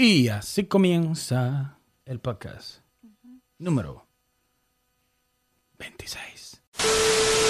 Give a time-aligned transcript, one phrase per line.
[0.00, 2.82] Y así comienza el podcast
[3.58, 4.06] número
[5.76, 6.62] 26.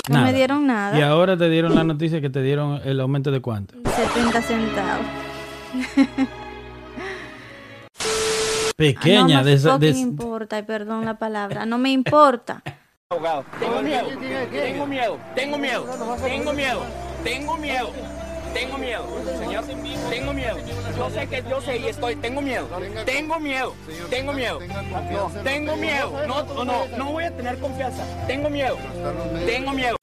[0.09, 0.27] No Nada.
[0.29, 0.99] me dieron nada.
[0.99, 3.75] Y ahora te dieron la noticia que te dieron el aumento de cuánto.
[3.91, 5.07] 70 centavos.
[8.77, 11.67] Pequeña, no me de esa- de- fucking importa, y perdón la palabra.
[11.67, 12.63] No me importa.
[13.11, 13.45] Abogado.
[13.61, 14.07] Tengo miedo,
[14.51, 15.87] tengo miedo, tengo miedo,
[16.25, 16.83] tengo miedo,
[17.25, 17.91] tengo miedo,
[18.53, 19.05] tengo miedo,
[19.39, 19.65] señor,
[20.11, 20.57] tengo miedo.
[20.97, 22.69] Yo sé que yo sé y estoy, tengo miedo,
[23.05, 23.75] tengo miedo,
[24.11, 24.59] tengo miedo,
[25.45, 27.13] tengo miedo, no, no, no.
[27.13, 28.77] Voy a tener confianza, tengo miedo,
[29.47, 29.97] tengo miedo.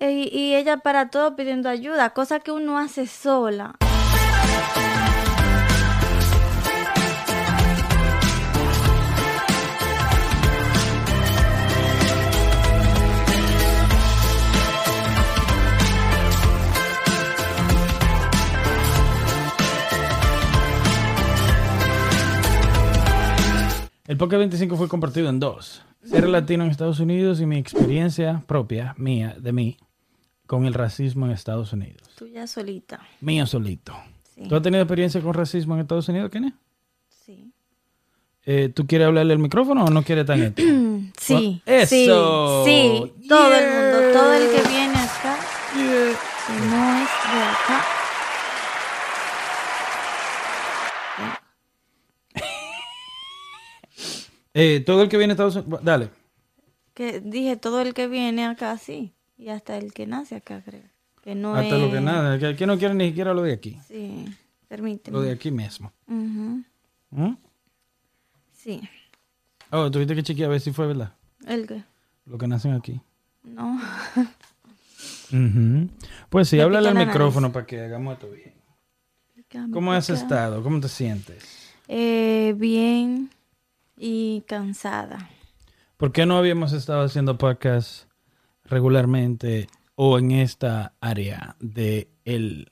[0.00, 3.74] Y ella para todo pidiendo ayuda, cosa que uno hace sola.
[24.14, 25.82] El Pocket 25 fue compartido en dos.
[26.04, 29.76] Ser latino en Estados Unidos y mi experiencia propia, mía, de mí,
[30.46, 32.08] con el racismo en Estados Unidos.
[32.14, 33.00] Tú ya solita.
[33.20, 33.92] Mío solito.
[34.36, 34.46] Sí.
[34.48, 36.54] ¿Tú has tenido experiencia con racismo en Estados Unidos, Kenia?
[37.08, 37.50] Sí.
[38.44, 40.62] Eh, ¿Tú quieres hablarle al micrófono o no quieres tan esto?
[41.20, 41.60] Sí.
[41.66, 42.62] Eso.
[42.64, 43.12] Sí.
[43.20, 43.28] sí.
[43.28, 44.12] Todo el mundo, Yeah.
[44.12, 45.36] todo el que viene acá,
[45.72, 45.80] que
[46.68, 47.84] no es de acá.
[54.54, 55.80] Eh, todo el que viene a Estados Unidos...
[55.82, 56.10] Dale.
[56.94, 59.12] Que dije todo el que viene acá, sí.
[59.36, 60.84] Y hasta el que nace acá, creo.
[61.22, 61.82] Que no Hasta es...
[61.82, 62.38] lo que nada.
[62.38, 63.76] Que aquí no quiere ni siquiera lo de aquí.
[63.88, 64.26] Sí.
[64.68, 65.16] Permíteme.
[65.16, 65.92] Lo de aquí mismo.
[66.06, 66.60] ¿Mm?
[68.52, 68.80] Sí.
[69.70, 71.14] Oh, tuviste que chequear a ver si fue verdad.
[71.46, 71.82] ¿El qué?
[72.26, 73.00] Lo que nacen aquí.
[73.42, 73.80] No.
[75.32, 75.88] Ujú.
[76.30, 78.54] Pues sí, háblale al micrófono para que hagamos esto bien.
[79.72, 80.62] ¿Cómo has estado?
[80.62, 81.72] ¿Cómo te sientes?
[81.88, 83.30] Eh, bien
[83.96, 85.30] y cansada.
[85.96, 88.04] ¿Por qué no habíamos estado haciendo podcast
[88.64, 92.70] regularmente o en esta área de el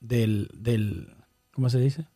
[0.00, 1.14] del del
[1.52, 2.06] ¿cómo se dice?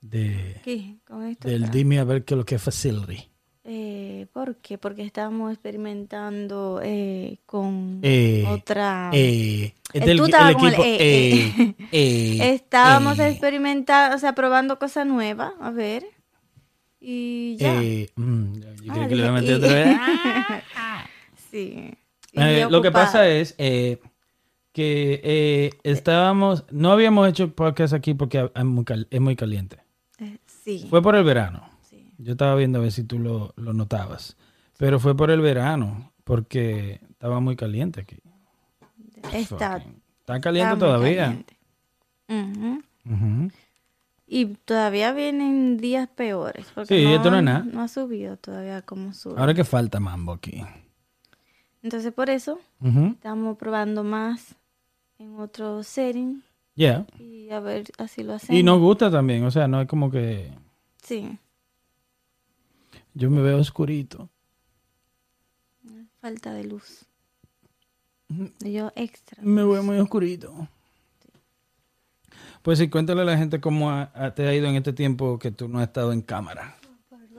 [0.00, 0.96] De ¿Qué?
[1.06, 1.48] Con esto.
[1.48, 1.72] del acá.
[1.72, 3.28] dime a ver qué es lo que es facility.
[3.70, 4.78] Eh, ¿Por qué?
[4.78, 9.10] Porque estábamos experimentando eh, con Eh, otra...
[9.12, 14.34] Eh, es Eh, del- tú el estabas con el equipo Estábamos eh, experimentando, o sea,
[14.34, 16.04] probando cosas nuevas, a ver.
[17.00, 17.82] Y ya.
[17.82, 19.96] eh, mm, yo Ah, creo que le voy a meter otra vez.
[21.50, 21.94] sí.
[22.32, 24.00] Y Eh, yo lo que pasa es eh,
[24.72, 29.78] que eh, estábamos, no habíamos hecho podcast aquí porque es muy, cal- es muy caliente.
[30.18, 30.86] Eh, sí.
[30.90, 31.68] Fue por el verano.
[31.88, 32.12] sí.
[32.18, 34.36] Yo estaba viendo a ver si tú lo, lo notabas.
[34.76, 38.16] Pero fue por el verano, porque estaba muy caliente aquí.
[39.32, 41.24] Está, Fucking- Está caliente está todavía.
[41.24, 41.56] caliente.
[42.28, 42.82] Ujú.
[43.14, 43.50] Ujú.
[44.30, 46.66] Y todavía vienen días peores.
[46.74, 47.60] Porque Sí, esto no es nada.
[47.60, 49.40] No ha subido todavía como sube.
[49.40, 50.62] Ahora que falta mambo aquí.
[51.82, 52.60] Entonces, por eso
[53.12, 54.54] estamos probando más
[55.18, 56.42] en otro setting
[56.74, 57.06] Yeah.
[57.18, 58.60] y a ver así lo hacemos.
[58.60, 60.52] Y nos gusta también, o sea, no es como que
[61.02, 61.36] Sí,
[63.14, 64.28] yo me veo oscurito.
[66.20, 67.04] falta de luz.
[68.60, 69.42] Yo extra.
[69.42, 70.68] Me veo muy oscurito.
[72.68, 73.90] Pues sí, cuéntale a la gente cómo
[74.36, 76.76] te ha ido en este tiempo que tú no has estado en cámara.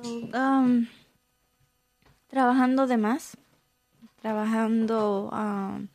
[0.03, 0.87] Um,
[2.25, 3.37] trabajando de más.
[4.23, 5.87] Trabajando um,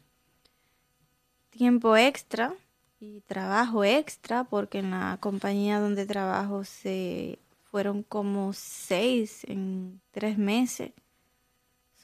[1.51, 2.55] tiempo extra
[3.01, 10.39] y trabajo extra porque en la compañía donde trabajo se fueron como seis en tres
[10.39, 10.93] meses.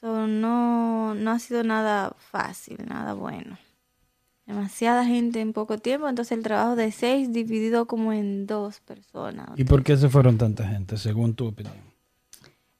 [0.01, 3.57] So, no, no ha sido nada fácil, nada bueno.
[4.51, 9.49] Demasiada gente en poco tiempo, entonces el trabajo de seis dividido como en dos personas.
[9.55, 11.73] ¿Y por qué se fueron tanta gente, según tu opinión?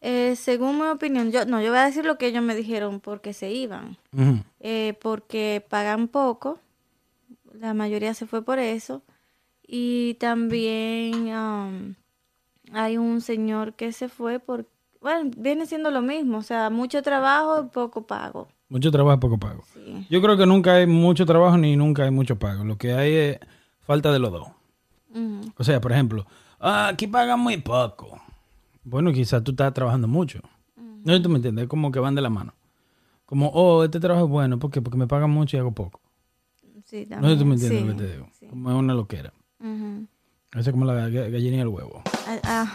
[0.02, 3.00] Eh, según mi opinión, yo no, yo voy a decir lo que ellos me dijeron
[3.00, 3.96] porque se iban.
[4.60, 6.60] Eh, porque pagan poco,
[7.54, 9.02] la mayoría se fue por eso.
[9.66, 11.96] Y también am,
[12.74, 14.68] hay un señor que se fue por,
[15.00, 18.50] bueno, viene siendo lo mismo, o sea, mucho trabajo y poco pago.
[18.72, 19.64] Mucho trabajo, poco pago.
[19.74, 20.08] Sí.
[20.10, 22.64] Yo creo que nunca hay mucho trabajo ni nunca hay mucho pago.
[22.64, 23.40] Lo que hay es
[23.82, 24.48] falta de los dos.
[25.58, 26.26] O sea, por ejemplo,
[26.58, 28.18] ah, aquí pagan muy poco.
[28.86, 30.40] Bueno, quizás tú estás trabajando mucho.
[30.78, 32.54] No sé si tú me entiendes, es como que van de la mano.
[33.26, 34.82] Como, oh, este trabajo es bueno, ¿por qué?
[34.82, 36.00] Porque me pagan mucho y hago poco.
[36.86, 38.30] Sí, No sé si tú me también, entiendes sí, lo que te digo.
[38.40, 38.46] sí.
[38.48, 39.34] Como es una loquera.
[39.60, 40.08] Ujú.
[40.52, 42.02] Eso es como la ga- gallina y el huevo.
[42.28, 42.74] Ah, ah,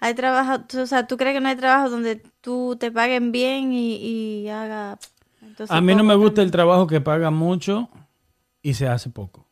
[0.00, 3.32] hay trabajo, tú- o sea, ¿tú crees que no hay trabajo donde tú te paguen
[3.32, 4.98] bien y, y haga...
[5.42, 7.88] entonces A mí no me gusta el trabajo que paga mucho
[8.62, 9.46] y se hace poco.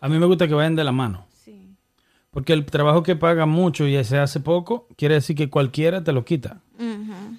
[0.00, 1.26] A mí me gusta que vayan de la mano.
[1.44, 1.74] sí.
[2.30, 6.12] Porque el trabajo que paga mucho y se hace poco, quiere decir que cualquiera te
[6.12, 6.60] lo quita.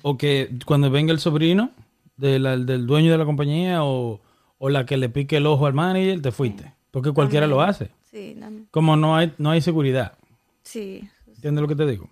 [0.02, 1.70] O que cuando venga el sobrino
[2.18, 4.20] de la- del dueño de la compañía o,
[4.58, 6.74] o la que le pique el ojo al manager, te fuiste.
[6.92, 7.92] Porque cualquiera lo hace.
[8.04, 8.68] Sí, también.
[8.72, 10.18] Como no hay, no hay seguridad.
[10.64, 11.08] Sí.
[11.28, 12.10] ¿Entiendes lo que te digo?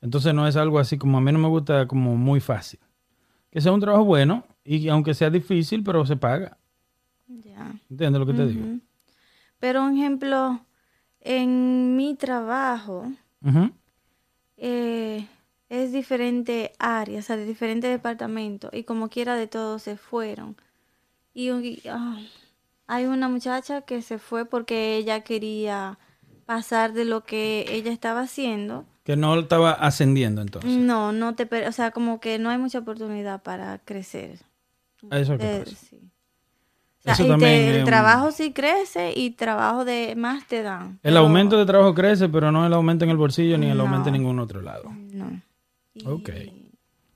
[0.00, 2.78] Entonces no es algo así como a mí no me gusta como muy fácil.
[3.50, 6.58] Que sea un trabajo bueno y aunque sea difícil, pero se paga.
[7.26, 7.74] Ya.
[7.90, 8.66] ¿Entiendes lo que te digo?
[9.58, 10.60] Pero, un ejemplo,
[11.20, 13.10] en mi trabajo
[13.42, 13.70] Ujú.
[14.58, 15.26] eh,
[15.70, 20.56] es diferente área, o sea, de diferentes departamentos, y como quiera de todos se fueron.
[21.32, 22.20] Y, y, ah,
[22.86, 25.98] hay una muchacha que se fue porque ella quería
[26.46, 28.84] pasar de lo que ella estaba haciendo.
[29.04, 30.70] Que no estaba ascendiendo entonces.
[30.70, 34.40] No, no te, o sea, como que no hay mucha oportunidad para crecer.
[35.10, 36.00] A Eso que Eh, sí.
[37.06, 40.92] O sea, y te- el un- trabajo sí crece y trabajo de más te dan.
[41.02, 43.76] El pero aumento de trabajo crece, pero no el aumento en el bolsillo ni el
[43.76, 43.82] No.
[43.82, 44.84] aumento en ningún otro lado.
[45.12, 45.42] No.
[45.92, 46.30] Y Ok.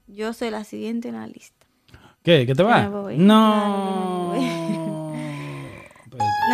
[0.09, 1.67] Yo soy la siguiente en la lista.
[2.23, 2.45] ¿Qué?
[2.45, 2.83] ¿Que te va?
[3.17, 4.33] No.
[4.35, 4.48] Claro.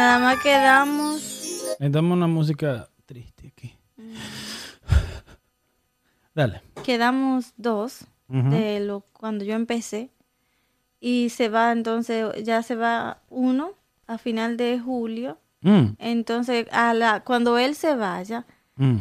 [0.04, 1.14] Nada más quedamos.
[1.80, 3.74] Necesitamos una música triste aquí.
[6.34, 6.60] Dale.
[6.84, 10.10] Quedamos dos de lo cuando yo empecé.
[11.00, 13.70] Y se va entonces, ya se va uno
[14.06, 15.38] a final de julio.
[15.62, 18.44] Mm, Entonces, a la, cuando él se vaya,
[18.76, 18.98] mm.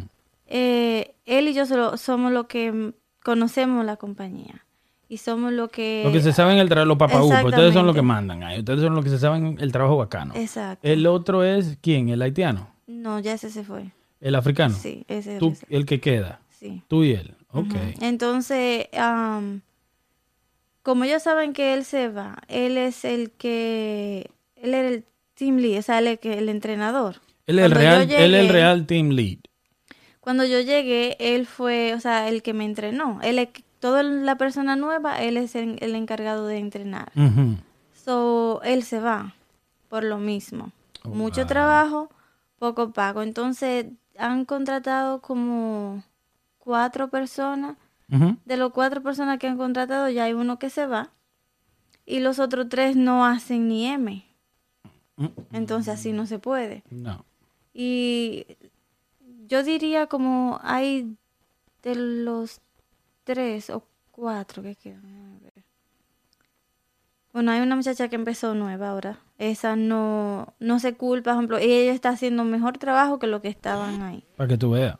[0.48, 4.66] eh, él y yo solo somos los que mm, conocemos la compañía.
[5.14, 6.02] Y somos los que...
[6.04, 8.82] Lo que se saben el trabajo, los papaupos, ustedes son los que mandan ahí, ustedes
[8.82, 10.34] son los que se saben el trabajo bacano.
[10.36, 10.88] Exacto.
[10.88, 12.10] El otro es, ¿quién?
[12.10, 12.68] ¿El haitiano?
[12.88, 13.92] No, ya ese se fue.
[14.20, 14.74] ¿El africano?
[14.76, 16.40] Sí, ese Tú, ese- el que queda.
[16.50, 16.82] Sí.
[16.88, 17.36] Tú y él.
[17.52, 17.68] Ok.
[17.68, 17.76] Ujú.
[18.02, 19.62] Entonces, am,
[20.82, 25.06] como ellos saben que él se va, él es el que, él era el
[25.36, 27.18] team lead, o sea, él es que- el entrenador.
[27.46, 29.38] Él es el real, él es el llegué- real team lead.
[30.22, 33.20] Cuando yo llegué, él fue, o sea, el que me entrenó.
[33.22, 33.50] Él es,
[33.84, 37.12] toda la persona nueva, él es el, el encargado de entrenar.
[37.18, 37.58] Ujú.
[37.94, 39.36] So, él se va
[39.90, 40.72] por lo mismo.
[41.04, 41.48] Oh, Mucho wow.
[41.48, 42.10] trabajo,
[42.60, 43.22] poco pago.
[43.24, 43.88] Entonces,
[44.18, 46.02] han contratado como
[46.60, 47.76] cuatro personas.
[48.46, 51.10] De los cuatro personas que han contratado, ya hay uno que se va.
[52.06, 54.24] Y los otros tres no hacen ni M.
[55.18, 56.84] Mm, Entonces así no se puede.
[56.90, 57.26] No.
[57.74, 58.46] Y
[59.48, 61.18] yo diría como hay
[61.82, 62.62] de los
[63.24, 65.06] tres o cuatro que quedan.
[65.06, 65.64] a ver.
[67.34, 69.20] Bueno, hay una muchacha que empezó nueva ahora.
[69.40, 73.42] Esa no, no se culpa, por ejemplo, y ella está haciendo mejor trabajo que lo
[73.42, 74.24] que estaban ahí.
[74.38, 74.98] Para que tú veas.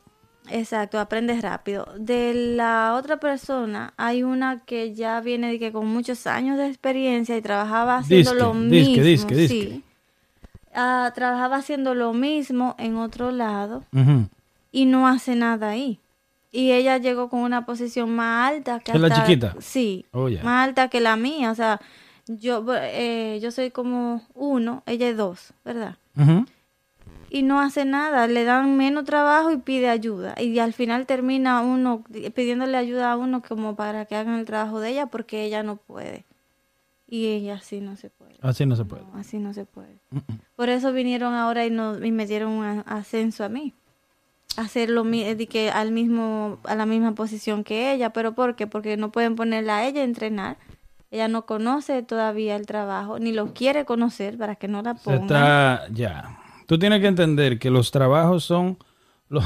[0.50, 1.86] Exacto, aprendes rápido.
[1.98, 6.68] De la otra persona, hay una que ya viene de que con muchos años de
[6.68, 9.30] experiencia y trabajaba haciendo Disque, lo disque, mismo.
[9.30, 9.84] disque, sí.
[10.74, 13.84] Ah, trabajaba haciendo lo mismo en otro lado
[14.72, 16.00] y no hace nada ahí.
[16.56, 19.56] Y ella llegó con una posición más alta que ¿Que la chiquita?
[19.60, 21.50] Sí, Oh, más alta que la mía.
[21.50, 21.82] O sea,
[22.28, 25.98] yo, eh, yo soy como uno, ella es dos, ¿verdad?
[27.32, 30.36] Y no hace nada, le dan menos trabajo y pide ayuda.
[30.40, 32.04] Y al final termina uno
[32.36, 35.78] pidiéndole ayuda a uno como para que hagan el trabajo de ella porque ella no
[35.78, 36.24] puede.
[37.08, 38.36] Y ella así no se puede.
[38.42, 39.02] Así no se puede.
[39.12, 40.00] No, así no se puede.
[40.56, 43.74] Por eso vinieron ahora y, no, y me dieron un ascenso a mí.
[44.58, 48.12] Hacer lo mi- de que al mismo, a la misma posición que ella.
[48.12, 48.68] ¿Pero por qué?
[48.68, 50.58] Porque no pueden ponerla a ella a entrenar.
[51.12, 55.22] Ella no conoce todavía el trabajo, ni lo quiere conocer para que no la pongan.
[55.24, 56.40] está ya.
[56.66, 58.78] Tú tienes que entender que los trabajos son
[59.30, 59.44] los,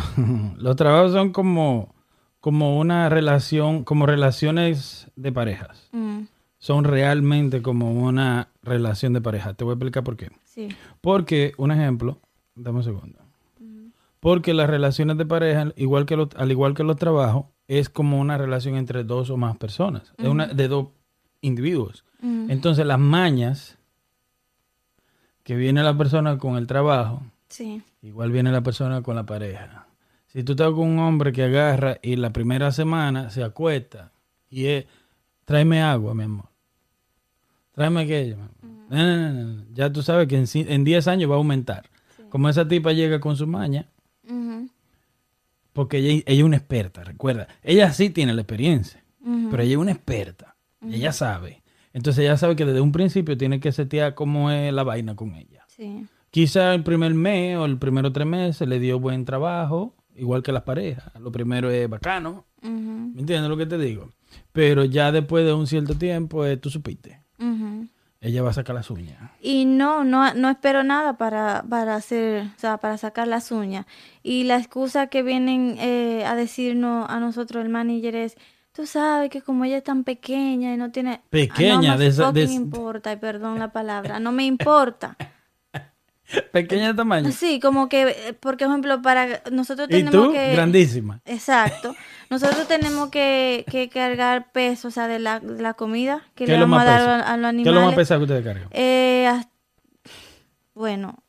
[0.58, 1.94] los trabajos son como
[2.40, 5.90] como una relación, como relaciones de parejas.
[5.92, 6.22] Mm,
[6.60, 9.54] Son realmente como una relación de pareja.
[9.54, 10.30] Te voy a explicar por qué.
[10.46, 10.70] sí.
[11.02, 12.20] Porque, un ejemplo,
[12.56, 13.20] dame un segundo.
[14.28, 18.20] Porque las relaciones de pareja, igual que los, al igual que los trabajos, es como
[18.20, 20.88] una relación entre dos o más personas, una de dos
[21.42, 22.04] individuos.
[22.50, 23.78] Entonces, las mañas
[25.44, 27.82] que viene la persona con el trabajo, sí.
[28.02, 29.88] igual viene la persona con la pareja.
[30.28, 34.12] Si tú estás con un hombre que agarra y la primera semana se acuesta
[34.50, 34.86] y es,
[35.46, 36.50] tráeme agua, mi amor.
[37.72, 38.36] Tráeme aquello.
[38.38, 38.52] mi amor".
[38.90, 39.64] No, no, no, no.
[39.74, 41.90] Ya tú sabes que en, ci- en 10 años va a aumentar.
[42.30, 43.88] Como esa tipa llega con su maña,
[45.78, 47.48] porque ella, ella es una experta, recuerda.
[47.62, 49.04] Ella sí tiene la experiencia,
[49.52, 50.56] pero ella es una experta.
[50.82, 51.62] ella sabe.
[51.94, 55.36] Entonces ella sabe que desde un principio tiene que setear cómo es la vaina con
[55.36, 55.66] ella.
[55.68, 56.08] Sí.
[56.32, 60.52] Quizá el primer mes o el primero tres meses le dio buen trabajo, igual que
[60.52, 61.14] las parejas.
[61.22, 64.10] Lo primero es bacano, Ujú, ¿me entiendes lo que te digo?
[64.54, 67.22] Pero ya después de un cierto tiempo, eh, tú supiste.
[68.20, 69.18] Ella va a sacar las uñas.
[69.42, 73.86] Y no, no, no espero nada para, para hacer, o sea, para sacar las uñas.
[74.24, 78.36] Y la excusa que vienen eh, a decirnos a nosotros el manager es,
[78.72, 81.22] tú sabes que como ella es tan pequeña y no tiene...
[81.30, 85.16] Pequeña, no de importa, y perdón la palabra, no me importa.
[86.52, 87.32] Pequeña de tamaño.
[87.32, 90.52] Sí, como que, eh, por ejemplo, para nosotros Y tenemos tú, que...
[90.54, 91.22] grandísima.
[91.26, 91.96] Exacto.
[92.30, 96.54] Nosotros tenemos que, que cargar peso, o sea, de la, de la comida que ¿Qué
[96.54, 97.96] le vamos a dar a, a los ¿Qué es lo más animales.
[97.96, 98.68] pesado que ustedes cargan?
[98.72, 99.42] Eh,
[100.74, 101.24] bueno,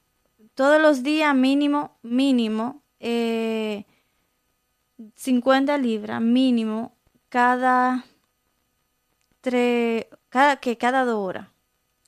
[0.54, 3.84] todos los días mínimo, mínimo, eh,
[5.14, 6.96] 50 libras mínimo
[7.28, 8.04] cada
[9.40, 11.46] tres, cada, que cada dos horas.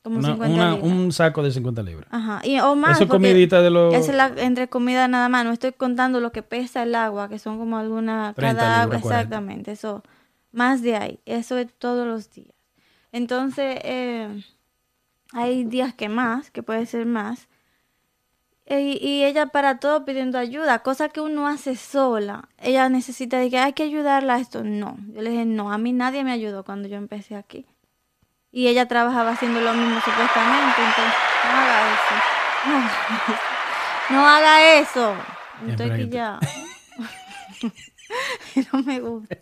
[0.03, 0.91] Como Una- 50 una- libras.
[0.93, 2.09] un saco de 50 libras.
[2.11, 2.93] Ajá, y, o más.
[2.93, 3.93] Eso es comidita de los...
[3.93, 7.29] esa es la, entre comida nada más, no estoy contando lo que pesa el agua,
[7.29, 9.21] que son como alguna 30 cada agua, libras, 40.
[9.21, 10.03] exactamente, eso,
[10.53, 12.55] más de ahí, eso es todos los días.
[13.13, 14.43] Entonces, eh,
[15.35, 17.49] hay días que más, que puede ser más,
[18.67, 23.39] e- y, y ella para todo pidiendo ayuda, cosa que uno hace sola, ella necesita
[23.39, 26.25] de que hay que ayudarla a esto, no, yo le dije, no, a mí nadie
[26.25, 27.67] me ayudó cuando yo empecé aquí.
[28.53, 31.15] Y ella trabajaba haciendo lo mismo supuestamente, entonces
[31.45, 32.15] no haga eso.
[34.11, 35.01] No haga eso.
[35.01, 35.17] No haga eso.
[35.61, 36.39] Bien, Estoy que ya.
[38.73, 39.37] no me gusta.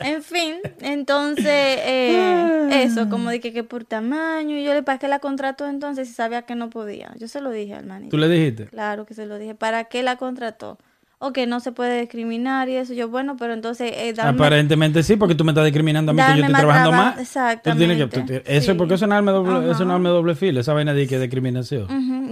[0.00, 5.08] En fin, entonces, eh, eso, como dije que por tamaño, y yo le para qué
[5.08, 7.12] la contrató entonces si sabía que no podía.
[7.18, 8.10] Yo se lo dije al manager.
[8.10, 8.66] ¿Tú le dijiste?
[8.66, 9.54] Claro que se lo dije.
[9.54, 10.78] ¿Para qué la contrató?
[11.22, 12.94] O que no se puede discriminar y eso.
[12.94, 16.16] Yo, bueno, pero entonces eh, darme- Aparentemente sí, porque tú me estás discriminando a mí
[16.22, 17.14] que yo estoy más trabajando más.
[17.14, 18.78] Tú tienes que- tú exactamente, te- eso sí.
[18.78, 21.88] porque es un arma doble, es un arma doble filo, esa vaina de que discriminación.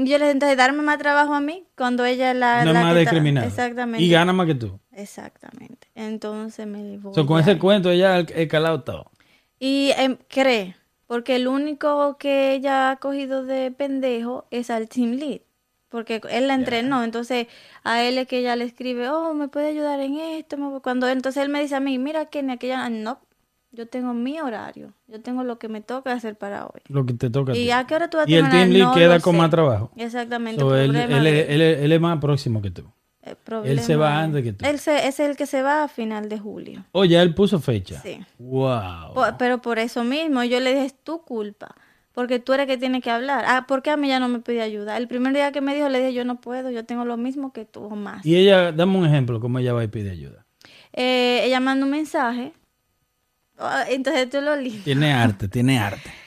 [0.07, 2.97] Yo le dije, entonces, darme más trabajo a mí cuando ella la, no es más
[2.97, 3.47] discriminada.
[3.47, 4.03] Exactamente.
[4.03, 4.81] Y gana más que tú.
[4.93, 5.89] Exactamente.
[5.95, 7.15] Entonces me voy.
[7.15, 9.11] So, con ese cuento ella ha calado todo.
[9.61, 10.77] Y em, cree,
[11.07, 15.41] porque el único que ella ha cogido de pendejo es al team lead.
[15.89, 17.47] Porque él la entrenó, entonces
[17.83, 20.57] a él es que ella le escribe, oh, me puede ayudar en esto.
[20.83, 23.21] Cuando entonces él me dice a mí, mira que ni aquella, no,
[23.73, 26.81] yo tengo mi horario, yo tengo lo que me toca hacer para hoy.
[26.89, 27.55] Lo que te toca.
[27.57, 29.39] ¿Y a qué hora tú vas a Y el team lead No queda con sé.
[29.39, 29.91] más trabajo.
[29.97, 30.61] Exactamente.
[30.61, 32.85] So, él, él él es- él es más próximo que tú.
[33.23, 34.65] El Él se va antes es- que tú.
[34.67, 36.85] Él se- es el que se va a final de julio.
[36.93, 38.01] Oh, ya él puso fecha.
[38.01, 38.21] Sí.
[38.39, 39.15] Wow.
[39.39, 41.75] Pero por eso mismo yo le dije, es tu culpa.
[42.19, 43.45] Porque tú eres que tiene que hablar.
[43.47, 44.97] Ah, ¿por qué a mí ya no me pide ayuda?
[44.97, 47.53] El primer día que me dijo, le dije, yo no puedo, yo tengo lo mismo
[47.53, 48.27] que tú o más.
[48.27, 50.45] Y ella, dame un ejemplo, cómo ella va y pide ayuda.
[50.93, 52.55] Eh, ella manda un mensaje.
[53.57, 54.83] Ah, Entonces tú lo lees.
[54.83, 56.13] Tiene arte, tiene arte.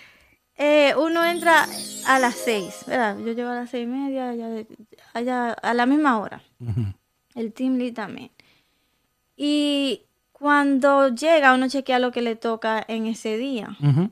[0.55, 1.67] Eh, uno entra
[2.05, 3.17] a las seis, ¿verdad?
[3.17, 4.47] Yo llego a las seis y media, allá,
[5.13, 6.41] allá a la misma hora.
[7.35, 8.31] El team lead también.
[9.35, 13.75] Y cuando llega, uno chequea lo que le toca en ese día.
[13.81, 14.09] Ujú.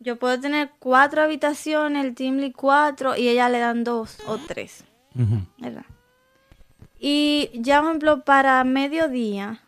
[0.00, 4.84] Yo puedo tener cuatro habitaciones, el lead cuatro, y ella le dan dos o tres.
[5.58, 5.84] ¿verdad?
[6.98, 9.60] Y ya, por ejemplo, para mediodía,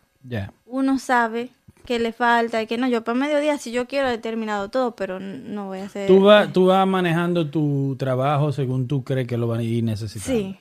[0.67, 1.51] uno sabe
[1.85, 2.89] que le falta y que no.
[2.89, 6.07] Yo para mediodía, si yo quiero, he terminado todo, pero no voy a hacer.
[6.07, 9.85] Tú vas, tú vas manejando tu trabajo según tú crees que lo van a ir
[9.85, 10.41] necesitando.
[10.41, 10.59] Sí.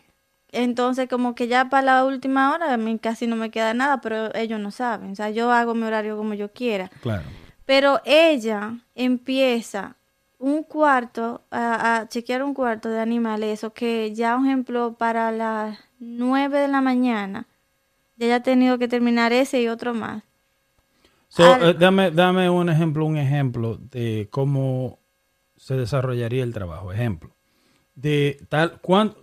[0.54, 4.02] Entonces, como que ya para la última hora, a mí casi no me queda nada,
[4.02, 5.12] pero ellos no saben.
[5.12, 6.90] O sea, yo hago mi horario como yo quiera.
[7.02, 7.24] Claro.
[7.66, 9.96] Pero ella empieza
[10.40, 15.32] un cuarto, a, a chequear un cuarto de animales, eso que ya, por ejemplo, para
[15.32, 17.46] las 9 de la mañana,
[18.18, 20.24] ya haya tenido que terminar ese y otro más.
[21.28, 25.00] So, Al- eh, dame, dame un ejemplo, un ejemplo de cómo
[25.56, 26.92] se desarrollaría el trabajo.
[26.92, 27.36] Ejemplo.
[27.96, 29.14] De tal, ¿cuán-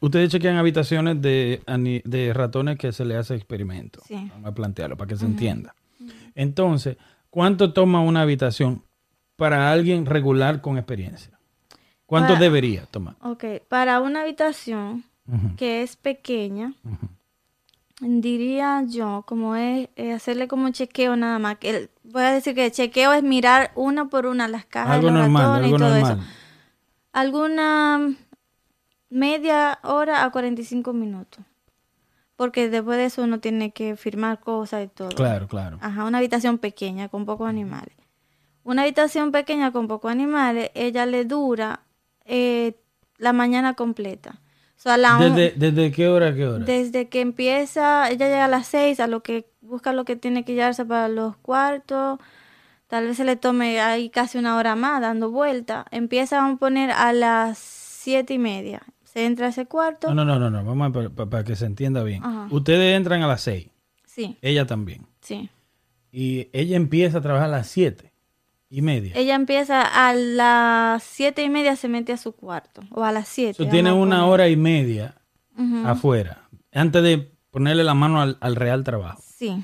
[0.00, 1.60] ustedes chequean habitaciones de,
[2.04, 4.00] de ratones que se le hace experimento.
[4.06, 4.14] Sí.
[4.30, 5.74] Vamos a plantearlo para que se entienda.
[6.34, 6.96] Entonces,
[7.32, 8.82] ¿cuánto toma una habitación
[9.36, 11.38] para alguien regular con experiencia?
[12.04, 13.16] ¿Cuánto Para- debería tomar?
[13.22, 15.02] Ok, para una habitación
[15.56, 16.74] que es pequeña,
[18.00, 21.56] diría yo, como es eh, hacerle como chequeo nada más.
[21.62, 25.06] El- voy a decir que el chequeo es mirar una por una las cajas Algo
[25.06, 26.18] de los normal, ratones algo y todo normal.
[26.18, 26.28] eso.
[27.12, 28.14] Alguna
[29.10, 31.44] media hora a 45 minutos.
[32.42, 35.10] Porque después de eso uno tiene que firmar cosas y todo.
[35.10, 35.78] Claro, claro.
[35.80, 37.94] Ajá, una habitación pequeña con pocos animales.
[38.64, 41.84] Una habitación pequeña con pocos animales, ella le dura
[42.24, 42.74] eh,
[43.16, 44.40] la mañana completa.
[44.76, 46.64] O sea, la ¿Desde, ¿Desde qué hora qué hora?
[46.64, 50.44] desde que empieza, ella llega a las seis, a lo que busca lo que tiene
[50.44, 52.18] que llevarse para los cuartos.
[52.88, 55.86] Tal vez se le tome ahí casi una hora más dando vuelta.
[55.92, 58.82] Empieza a poner a las siete y media.
[59.12, 60.14] Se entra a ese cuarto.
[60.14, 60.64] No, no, no, no, no.
[60.64, 62.24] Vamos a, para, para que se entienda bien.
[62.24, 62.46] Ajá.
[62.50, 63.66] Ustedes entran a las 6,
[64.06, 65.06] Sí, ella también.
[65.20, 65.48] sí.
[66.14, 68.12] Y ella empieza a trabajar a las 7.
[68.68, 69.12] y media.
[69.14, 72.82] Ella empieza a las siete y media se mete a su cuarto.
[72.90, 73.54] O a las siete.
[73.62, 75.14] Tú tienes una hora y media
[75.84, 79.22] afuera, antes de ponerle la mano al, al real trabajo.
[79.26, 79.62] Sí.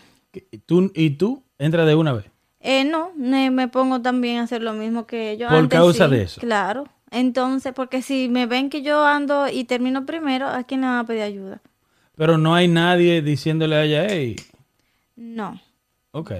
[0.66, 2.26] Tú, y tú entras de una vez.
[2.60, 5.48] Eh, no, me, me pongo también a hacer lo mismo que ellos.
[5.48, 6.40] Por Antes causa sí, de eso.
[6.40, 6.84] Claro.
[7.10, 10.98] Entonces, porque si me ven que yo ando y termino primero, ¿a quién le van
[10.98, 11.60] a pedir ayuda?
[12.16, 14.36] Pero no hay nadie diciéndole a ella, hey,
[15.16, 15.60] No.
[16.12, 16.32] ok.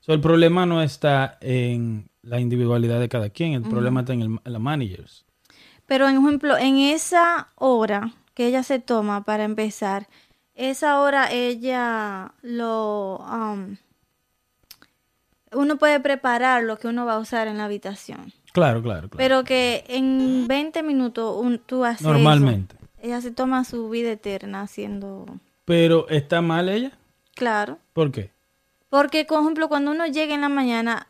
[0.00, 4.22] So, el problema no está en la individualidad de cada quien, el problema está en,
[4.22, 5.24] el, en los managers.
[5.86, 10.08] Pero, en ejemplo, en esa hora que ella se toma para empezar,
[10.54, 13.18] esa hora ella lo...
[13.18, 13.76] um,
[15.52, 18.32] uno puede preparar lo que uno va a usar en la habitación.
[18.52, 19.16] Claro, claro, claro.
[19.16, 22.10] Pero que en 20 minutos un- tú haces eso.
[22.12, 22.76] Normalmente.
[23.00, 25.26] Ella se toma su vida eterna haciendo...
[25.64, 26.92] Pero ¿está mal ella?
[27.34, 27.78] Claro.
[27.92, 28.30] ¿Por qué?
[28.90, 31.06] Porque, por ejemplo, cuando uno llega en la mañana,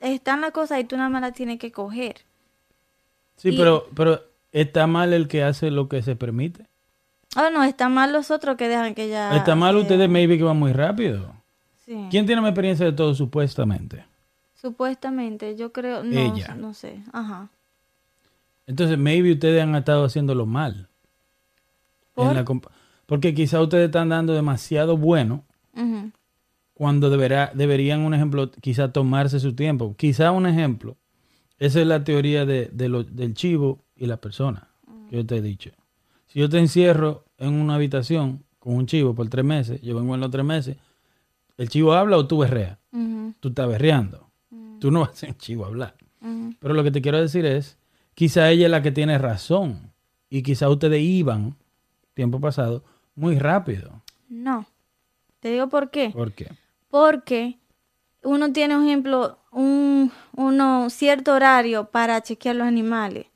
[0.00, 2.22] están las cosas y tú nada más las tienes que coger.
[3.36, 6.64] Sí, Y- pero, pero ¿está mal el que hace lo que se permite?
[7.36, 9.36] Oh, no, están mal los otros que dejan que ella...
[9.36, 11.34] ¿Está mal ustedes maybe que van muy rápido?
[11.84, 12.06] Sí.
[12.10, 14.04] ¿Quién tiene más experiencia de todo supuestamente?
[14.60, 16.02] Supuestamente, yo creo...
[16.02, 16.54] No, Ella.
[16.54, 17.02] no sé.
[17.12, 17.48] Ajá.
[18.66, 20.88] Entonces maybe ustedes han estado haciéndolo mal.
[22.16, 22.44] en la
[23.06, 25.44] porque quizá ustedes están dando demasiado bueno
[26.74, 29.94] cuando deberá, deberían, un ejemplo, quizá tomarse su tiempo.
[29.96, 30.96] Quizá un ejemplo,
[31.58, 34.68] esa es la teoría de, de lo- del chivo y la persona
[35.08, 35.70] que yo te he dicho.
[36.26, 40.14] Si yo te encierro en una habitación con un chivo por tres meses, yo vengo
[40.14, 40.76] en los tres meses,
[41.56, 42.78] ¿el chivo habla o tú berreas?
[43.40, 44.27] Tú estás berreando.
[44.80, 45.94] Tú no vas a un chivo hablar.
[46.20, 46.54] Ujú.
[46.58, 47.78] Pero lo que te quiero decir es,
[48.14, 49.92] quizá ella es la que tiene razón
[50.30, 51.56] y quizá ustedes iban,
[52.14, 54.02] tiempo pasado, muy rápido.
[54.28, 54.66] No.
[55.40, 56.10] Te digo por qué.
[56.10, 56.50] ¿Por qué?
[56.88, 57.58] Porque
[58.22, 63.26] uno tiene, un ejemplo, un uno cierto horario para chequear los animales.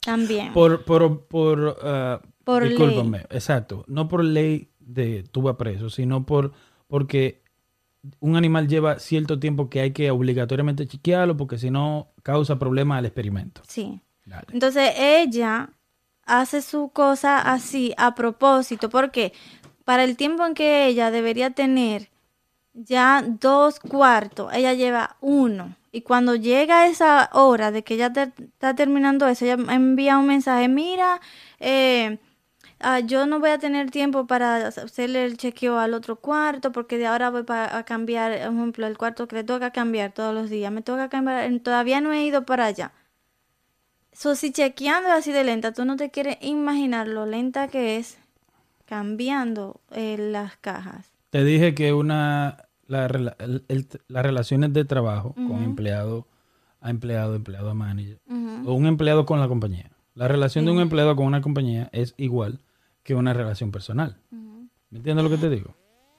[0.00, 0.52] También.
[0.52, 6.26] Por, por, por, ah, Por discúlpame, exacto, no por ley de tú vas preso, sino
[6.26, 6.52] por,
[6.86, 7.42] porque
[8.20, 12.98] un animal lleva cierto tiempo que hay que obligatoriamente chequearlo porque si no causa problemas
[12.98, 13.62] al experimento.
[13.66, 14.00] Sí.
[14.26, 14.46] Dale.
[14.52, 15.70] Entonces ella
[16.24, 19.32] hace su cosa así a propósito, porque
[19.84, 22.08] para el tiempo en que ella debería tener
[22.72, 25.76] ya dos cuartos, ella lleva uno.
[25.92, 30.26] Y cuando llega esa hora de que ella te- está terminando eso, ella envía un
[30.26, 31.20] mensaje, mira,
[31.60, 32.18] eh,
[32.84, 36.98] ah, yo no voy a tener tiempo para hacerle el chequeo al otro cuarto porque
[36.98, 40.50] de ahora voy a cambiar, por ejemplo, el cuarto que le toca cambiar todos los
[40.50, 40.70] días.
[40.72, 42.92] Me toca cambiar, todavía no he ido para allá.
[44.12, 48.16] So, si chequeando así de lenta, tú no te quieres imaginar lo lenta que es
[48.86, 51.10] cambiando eh, las cajas.
[51.30, 56.26] Te dije que una la rela- el- el- las relaciones de trabajo con empleado
[56.80, 58.20] a empleado, empleado a manager,
[58.66, 59.90] o un empleado con la compañía.
[60.14, 62.60] La relación de un empleado con una compañía es igual
[63.04, 64.16] que una relación personal.
[64.90, 65.74] ¿Me entiendes lo que te digo?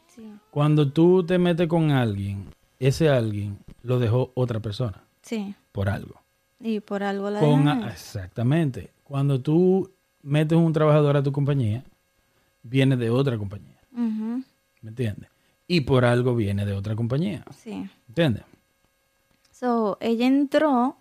[0.07, 2.45] Sí, Cuando tú te metes con alguien,
[2.79, 5.53] ese alguien lo dejó otra persona sí.
[5.73, 6.21] por algo.
[6.59, 8.91] Y por algo la Con exactamente.
[9.03, 11.83] Cuando tú metes un trabajador a tu compañía,
[12.63, 13.79] viene de otra compañía.
[13.91, 15.29] ¿Me entiendes?
[15.67, 17.43] Y por algo viene de otra compañía.
[17.57, 17.89] Sí.
[18.07, 18.43] ¿Entiendes?
[19.51, 20.97] So, ella entró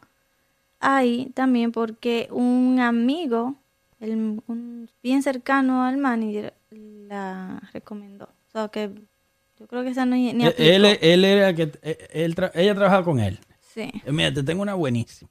[0.80, 3.56] ahí también porque un amigo,
[4.00, 8.28] el- un bien cercano al manager, la recomendó.
[8.52, 8.90] So, que
[9.58, 10.62] yo creo que esa no ni Él, aplicó.
[10.62, 13.38] él, él era que él- él tra- ella trabajaba con él.
[13.60, 13.90] Sí.
[14.04, 15.30] Eh, Mira, te tengo una buenísima.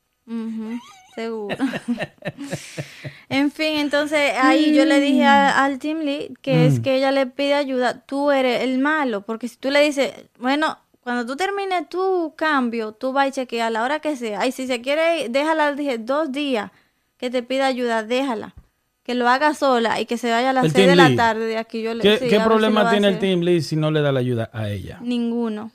[1.15, 1.56] Seguro.
[3.30, 6.82] en fin, entonces ahí yo le dije a- al team lead que es Mm.
[6.82, 10.78] que ella le pide ayuda, tú eres el malo, porque si tú le dices, bueno,
[11.02, 14.45] cuando tú termines tu cambio, tú vas y chequeas a la hora que sea.
[14.47, 16.71] Y si se quiere, déjala, dije, dos días
[17.24, 18.54] que te pida ayuda, déjala.
[19.02, 21.16] Que lo haga sola y que se vaya a las El seis de team la
[21.16, 21.82] tarde de aquí.
[21.82, 24.20] Yo le, ¿Qué, sí, qué problema tiene el team lead si no le da la
[24.20, 25.00] ayuda a ella?
[25.02, 25.72] Ninguno.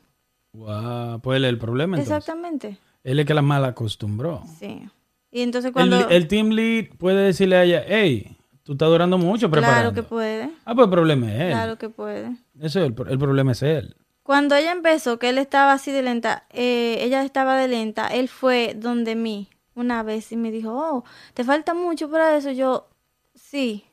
[0.52, 2.18] Wow, pues él es el problema entonces.
[2.18, 2.76] Exactamente.
[3.02, 4.42] Él es que la mal acostumbró.
[4.58, 4.90] Sí.
[5.30, 6.10] Y entonces El, cuando...
[6.10, 9.90] el team lead puede decirle a ella, hey, tú estás durando mucho preparando.
[9.90, 10.50] claro que puede.
[10.66, 11.52] Ah, pues el problema es él.
[11.52, 12.36] Claro que puede.
[12.60, 13.96] Eso es el, el problema es él.
[14.22, 18.28] Cuando ella empezó, que él estaba así de lenta, eh, ella estaba de lenta, él
[18.28, 22.50] fue donde mí una vez y me dijo, oh, te falta mucho para eso.
[22.50, 22.88] Yo,
[23.34, 23.84] sí.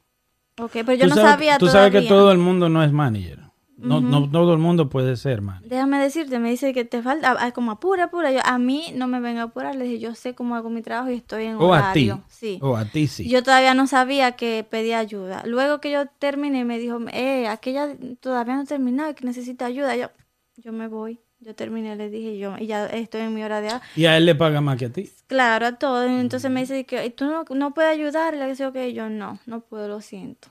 [0.60, 1.91] Ok, pero yo no sabes- sabía Tú todavía.
[1.91, 3.39] sabes que todo el mundo no es manager.
[3.78, 5.67] No, no todo el mundo puede ser manager.
[5.69, 8.32] Déjame decirte, me dice que te falta, ah, como apura, apura.
[8.32, 10.82] Yo, a mí no me venga a apurar, le dije, yo sé cómo hago mi
[10.82, 12.10] trabajo y estoy en O a ti.
[12.10, 12.24] horario.
[12.30, 12.58] Sí.
[12.62, 13.28] O a ti sí.
[13.28, 15.43] Yo todavía no sabía que pedía ayuda.
[15.45, 17.89] Luego que yo terminé, me dijo, eh, aquella
[18.21, 19.93] todavía no ha terminado y que necesita ayuda.
[19.98, 20.08] Yo,
[20.56, 21.19] yo me voy.
[21.39, 23.69] Yo terminé, le dije yo, y ya estoy en mi hora de...
[23.95, 25.12] Y a él le paga más que a ti.
[25.28, 26.10] Claro, a todos.
[26.10, 28.48] Entonces me dice que tú no, no puedes ayudarle.
[28.48, 30.48] Le digo que yo no, no puedo, lo siento.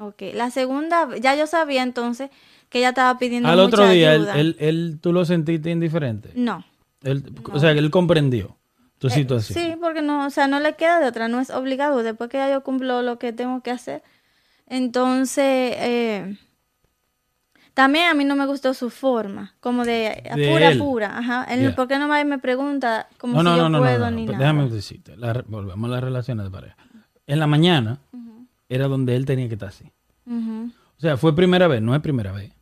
[0.00, 2.30] Ok, la segunda, ya yo sabía entonces
[2.68, 4.38] que ella estaba pidiendo Al otro día, él, ayuda.
[4.40, 6.30] él, él- tú lo sentiste indiferente.
[6.34, 6.64] No.
[7.02, 8.56] Él- O sea, que él comprendió
[8.98, 9.58] tu Eh, situación.
[9.58, 12.02] Sí, porque no, o sea, no le queda de otra, no es obligado.
[12.02, 14.02] Después que ya yo cumplo lo que tengo que hacer.
[14.68, 16.36] Entonces, eh,
[17.78, 21.16] también a mí no me gustó su forma, como de, pura, pura.
[21.16, 21.44] Ajá.
[21.44, 21.76] Él, Ya.
[21.76, 24.26] ¿Por qué no me pregunta como No, no, si yo no, puedo no, no, ni
[24.26, 24.36] nada?
[24.36, 26.76] Déjame decirte, la volvemos a las relaciones de pareja.
[27.28, 28.00] En la mañana
[28.68, 29.84] era donde él tenía que estar así.
[30.26, 32.52] O sea, fue primera vez, no es primera vez.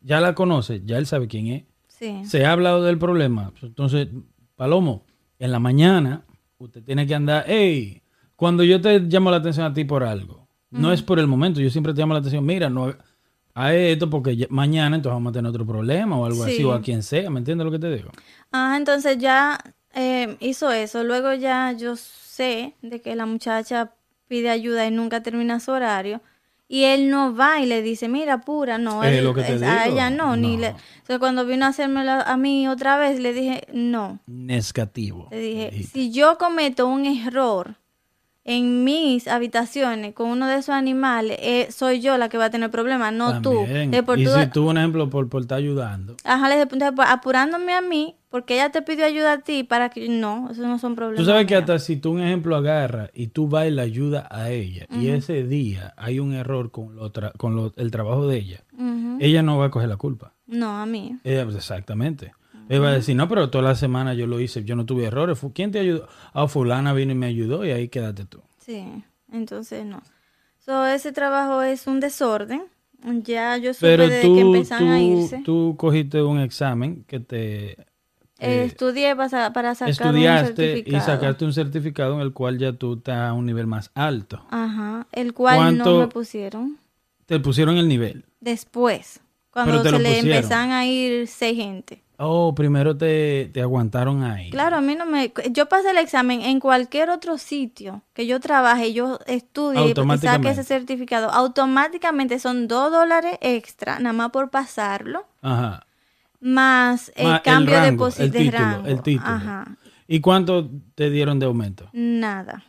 [0.00, 1.64] Ya la conoce, ya él sabe quién es.
[1.88, 2.22] Sí.
[2.24, 3.52] Se ha hablado del problema.
[3.60, 4.08] Entonces,
[4.56, 5.04] Palomo,
[5.38, 6.22] en la mañana
[6.56, 8.00] usted tiene que andar, hey,
[8.36, 11.60] cuando yo te llamo la atención a ti por algo, no es por el momento,
[11.60, 12.94] yo siempre te llamo la atención, mira, no
[13.66, 16.64] a esto porque mañana entonces vamos a tener otro problema o algo así, Sí.
[16.64, 18.10] o a quien sea, ¿me entiendes lo que te digo?
[18.52, 19.58] Ajá, entonces ya
[19.94, 21.02] eh, hizo eso.
[21.04, 23.92] Luego ya yo sé de que la muchacha
[24.28, 26.20] pide ayuda y nunca termina su horario.
[26.68, 29.02] Y él no va y le dice, mira, pura, no.
[29.02, 29.94] Es él- lo que te es- a digo.
[29.96, 30.68] ella no, ni le.
[30.68, 34.20] Entonces cuando vino a hacérmelo a mí otra vez, le dije, no.
[34.26, 35.26] Nescativo.
[35.32, 37.74] Le dije, si yo cometo un error
[38.44, 42.50] en mis habitaciones con uno de esos animales, eh, soy yo la que va a
[42.50, 43.52] tener problemas, no tú.
[43.64, 43.92] También.
[43.94, 46.16] Eh, por y tú- si tú, un ejemplo, por, por estar ayudando.
[46.24, 49.62] Ajá, le dije, entonces, pues, apurándome a mí, porque ella te pidió ayuda a ti
[49.64, 50.08] para que...
[50.08, 51.24] No, esos no son problemas.
[51.24, 51.62] Tú sabes que míos.
[51.62, 55.08] hasta si tú un ejemplo agarras y tú vas y le ayudas a ella y
[55.08, 58.64] ese día hay un error con, lo tra- con lo- el trabajo de ella,
[59.18, 60.32] ella no va a coger la culpa.
[60.46, 61.18] No, a mí.
[61.24, 62.32] Ella, pues, exactamente.
[62.78, 65.40] Va a decir, no, pero toda la semana yo lo hice, yo no tuve errores.
[65.54, 66.06] ¿Quién te ayudó?
[66.32, 68.42] Ah, fulana vino y me ayudó y ahí quédate tú.
[68.58, 68.84] Sí,
[69.32, 70.02] entonces no.
[70.58, 72.62] So, ese trabajo es un desorden.
[73.24, 75.42] Ya yo supe Pero de que tú, empezaron a irse.
[75.44, 77.76] tú cogiste un examen que te...
[78.42, 81.04] Eh, estudié para, para sacar un estudiaste y certificado.
[81.06, 84.42] sacaste un certificado en el cual ya tú estás a un nivel más alto.
[84.50, 86.78] Ajá, el cual ¿Cuánto- no me pusieron.
[87.26, 88.24] Te pusieron el nivel.
[88.40, 90.30] Después, cuando se le pusieron.
[90.36, 92.02] empezaron a ir seis gente.
[92.22, 94.50] Oh, primero te, te aguantaron ahí.
[94.50, 95.32] Claro, a mí no me...
[95.52, 100.50] Yo pasé el examen en cualquier otro sitio que yo trabaje, yo estudie y saque
[100.50, 101.30] ese certificado.
[101.30, 105.86] Automáticamente son dos dólares extra, nada más por pasarlo, Ajá.
[106.40, 108.86] más el Más el cambio de, rango, posi- el de título, rango.
[108.88, 109.30] el título.
[109.30, 111.88] Ajá, ¿Y cuánto te dieron de aumento?
[111.92, 112.64] nada.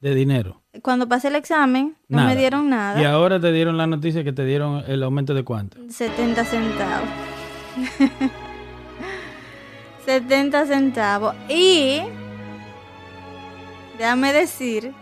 [0.00, 0.62] De dinero.
[0.82, 2.28] Cuando pasé el examen, no Nada.
[2.30, 3.00] me dieron nada.
[3.00, 5.78] Y ahora te dieron la noticia que te dieron el aumento de cuánto.
[5.88, 7.08] 70 centavos.
[10.06, 11.34] 70 centavos.
[11.48, 12.00] Y
[13.98, 14.94] déjame decir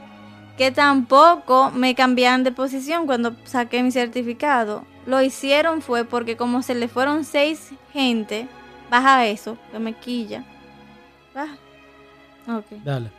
[0.57, 4.85] que tampoco me cambiaron de posición cuando saqué mi certificado.
[5.07, 8.49] Lo hicieron fue porque como se le fueron seis gente,
[8.91, 10.45] baja eso, que me quilla.
[11.35, 11.57] Baja.
[12.49, 12.83] Ok.
[12.83, 13.11] Dale.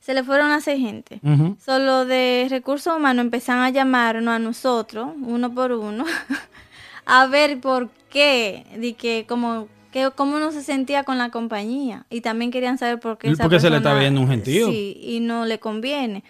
[0.00, 1.20] Se le fueron a seis gente.
[1.64, 6.04] Solo de recursos humanos empezaron a llamarnos a nosotros, uno por uno,
[7.06, 9.68] a ver por qué, de que como
[10.04, 13.42] que cómo uno se sentía con la compañía y también querían saber por qué esa
[13.44, 14.68] porque se le está viendo un gentío.
[14.68, 16.22] Sí, y no le conviene.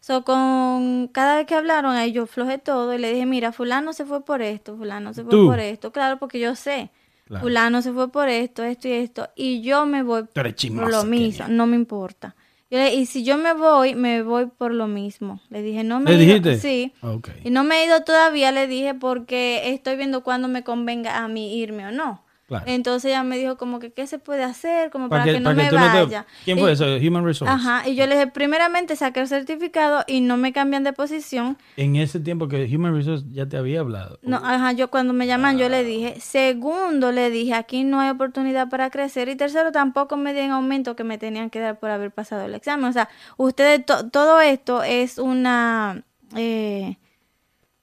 [0.00, 3.92] So, con cada vez que hablaron, ahí yo flojé todo y le dije, mira, fulano
[3.92, 5.46] se fue por esto, fulano se fue ¿Tú?
[5.46, 5.92] por esto.
[5.92, 6.90] Claro, porque yo sé.
[7.26, 7.42] Claro.
[7.44, 9.28] Fulano se fue por esto, esto y esto.
[9.36, 10.46] Y yo me voy por
[10.90, 12.34] lo mismo, no me importa.
[12.70, 15.40] Yo le- y si yo me voy, me voy por lo mismo.
[15.50, 16.58] Le dije, no me ¿Le he ido- dijiste?
[16.58, 16.92] Sí.
[17.02, 17.28] Ok.
[17.44, 21.28] Y no me he ido todavía, le dije, porque estoy viendo cuándo me convenga a
[21.28, 22.22] mí irme o no.
[22.50, 22.64] Claro.
[22.66, 25.54] Entonces ella me dijo como que qué se puede hacer, como Pa' para que, no
[25.54, 26.26] me tú no te- vaya.
[26.44, 26.84] ¿Quién Y- fue eso?
[26.96, 27.54] Human Resource.
[27.54, 31.56] Ajá, y yo le dije, primeramente saqué el certificado y no me cambian de posición.
[31.76, 34.18] En ese tiempo que Human Resource ya te había hablado.
[34.22, 38.10] No, ajá, yo cuando me llaman yo le dije, segundo le dije, aquí no hay
[38.10, 41.90] oportunidad para crecer y tercero tampoco me den aumento que me tenían que dar por
[41.90, 42.86] haber pasado el examen.
[42.86, 46.02] O sea, ustedes, to- todo esto es una,
[46.34, 46.96] eh,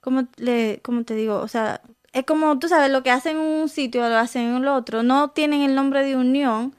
[0.01, 1.37] ¿cómo, le, ¿cómo te digo?
[1.37, 1.79] O sea,
[2.17, 5.03] es como, tú sabes, lo que hacen en un sitio lo hacen en el otro.
[5.03, 6.73] No tienen el nombre de unión,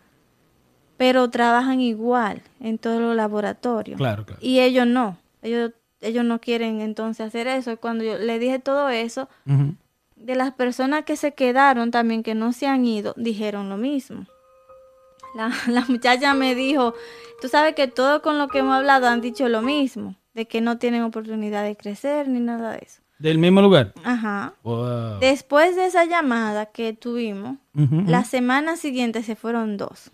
[0.96, 3.98] pero trabajan igual en todos los laboratorios.
[3.98, 4.40] Claro, claro.
[4.42, 5.70] Y ellos no, ellos,
[6.00, 7.76] ellos no quieren entonces hacer eso.
[7.76, 9.28] Cuando yo le dije todo eso,
[10.16, 14.26] de las personas que se quedaron también, que no se han ido, dijeron lo mismo.
[15.36, 16.94] La, la muchacha me dijo,
[17.40, 20.60] tú sabes que todo con lo que hemos hablado han dicho lo mismo, de que
[20.60, 23.02] no tienen oportunidad de crecer ni nada de eso.
[23.18, 23.92] ¿Del mismo lugar?
[24.04, 24.54] Ajá.
[24.62, 25.18] Wow.
[25.20, 30.10] Después de esa llamada que tuvimos, la semana siguiente se fueron dos.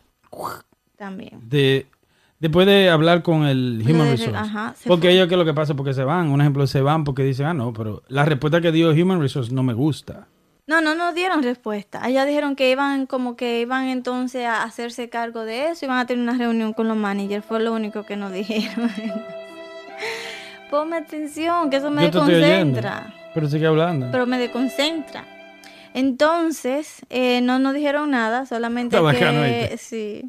[0.96, 1.40] También.
[1.48, 1.86] de
[2.40, 4.36] después de hablar con el Human de- Resource.
[4.36, 5.14] ajá, se porque fue.
[5.14, 6.28] ellos que lo que pasa porque se van.
[6.30, 9.52] Un ejemplo, se van porque dicen, ah, no, pero la respuesta que dio Human Resource
[9.52, 10.26] no me gusta.
[10.66, 12.08] No, no nos dieron respuesta.
[12.08, 16.06] Ellas dijeron que iban como que iban entonces a hacerse cargo de eso, iban a
[16.06, 18.90] tener una reunión con los managers, fue lo único que nos dijeron.
[20.74, 22.80] Ponme atención, que eso me Yo estoy oyendo.
[22.80, 23.14] desconcentra.
[23.32, 24.08] Pero sigue hablando.
[24.10, 25.24] Pero me desconcentra.
[25.94, 30.26] Entonces, eh, no nos dijeron nada, solamente Está que sí.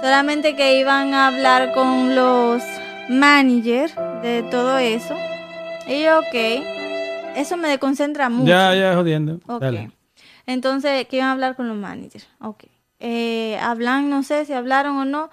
[0.00, 2.62] Solamente que iban a hablar con los
[3.08, 5.16] managers de todo eso.
[5.88, 7.34] Y yo, ok.
[7.34, 8.48] Eso me desconcentra mucho.
[8.48, 9.40] ya, ya, jodiendo.
[9.48, 9.62] Ok.
[9.62, 9.90] Dale.
[10.46, 12.28] Entonces, que iban a hablar con los managers.
[12.40, 12.66] Ok.
[13.00, 15.28] Eh, hablan, no sé si hablaron o no.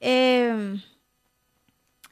[0.00, 0.74] Eh,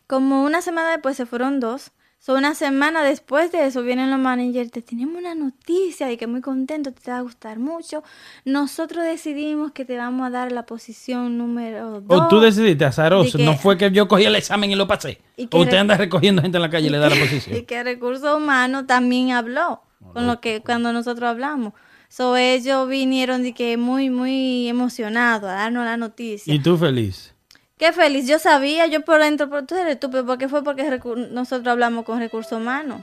[0.06, 1.92] como una semana después se fueron dos.
[2.18, 4.70] So, una semana después de eso vienen los managers.
[4.72, 8.02] Te tenemos una noticia de que muy contento, te va a gustar mucho.
[8.44, 12.20] Nosotros decidimos que te vamos a dar la posición número dos.
[12.20, 13.38] O tú decidiste, azaroso.
[13.38, 15.20] De No fue que yo cogí el examen y lo pasé.
[15.36, 17.64] Y O usted anda recogiendo gente en la calle y le da la Y posición.
[17.66, 21.74] que Recursos Humanos también habló con lo que cuando nosotros hablamos.
[22.08, 26.52] So, ellos vinieron de que muy, muy emocionados a darnos la noticia.
[26.52, 27.35] Y tú feliz.
[27.78, 30.82] Qué feliz, yo sabía, yo por dentro, pero tú eres estúpido, porque fue porque
[31.30, 33.02] nosotros hablamos con recursos humanos.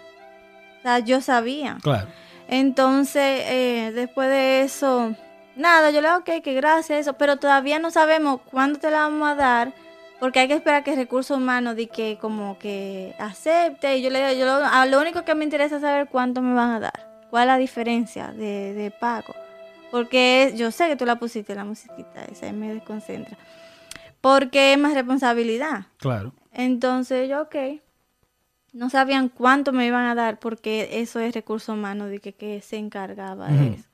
[0.80, 1.78] O sea, yo sabía.
[1.82, 2.08] Claro.
[2.48, 5.16] Entonces, eh, después de eso,
[5.56, 9.00] nada, yo le digo, ok, que gracias, eso, pero todavía no sabemos cuándo te la
[9.00, 9.74] vamos a dar,
[10.20, 14.20] porque hay que esperar que recursos humanos di que como que acepte, y yo le
[14.28, 16.80] digo, yo lo, a lo único que me interesa es saber cuánto me van a
[16.80, 19.34] dar, cuál es la diferencia de, de pago,
[19.92, 23.38] porque yo sé que tú la pusiste la musiquita, esa me desconcentra,
[24.24, 25.88] porque es más responsabilidad.
[25.98, 26.32] Claro.
[26.54, 27.56] Entonces yo, ok.
[28.72, 32.62] No sabían cuánto me iban a dar porque eso es recurso humano de que, que
[32.62, 33.90] se encargaba de eso.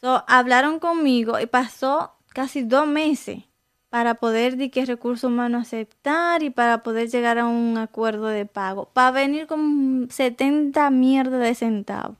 [0.00, 3.44] So, hablaron conmigo y pasó casi dos meses
[3.90, 8.46] para poder de que recurso humano aceptar y para poder llegar a un acuerdo de
[8.46, 8.86] pago.
[8.86, 12.16] Para venir con 70 mierda de centavos.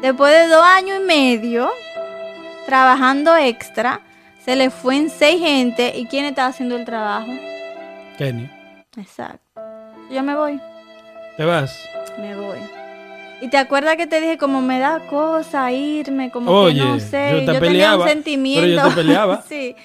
[0.00, 1.68] Después de dos años y medio
[2.66, 4.00] trabajando extra,
[4.46, 7.30] se le fue en seis gente y quién estaba haciendo el trabajo.
[8.16, 8.48] Kenny.
[8.96, 9.60] Exacto.
[10.10, 10.58] Yo me voy,
[11.36, 11.78] ¿Te vas?
[12.18, 12.58] me voy.
[13.42, 16.98] Y te acuerdas que te dije como me da cosa irme, como Oye, que no
[16.98, 18.62] sé, yo te tenía peleaba, un sentimiento.
[18.62, 19.42] pero yo te peleaba.
[19.48, 19.76] sí.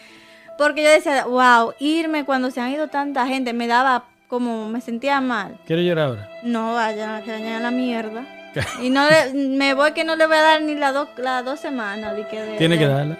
[0.57, 4.79] Porque yo decía, wow, irme cuando se han ido tanta gente, me daba como, me
[4.79, 5.57] sentía mal.
[5.65, 6.29] ¿Quieres llorar ahora?
[6.43, 8.23] No, vayan, que a la mierda.
[8.81, 11.43] y no le- me voy que no le voy a dar ni las dos las
[11.43, 12.15] dos semanas.
[12.15, 13.17] de que de- Tiene que darla.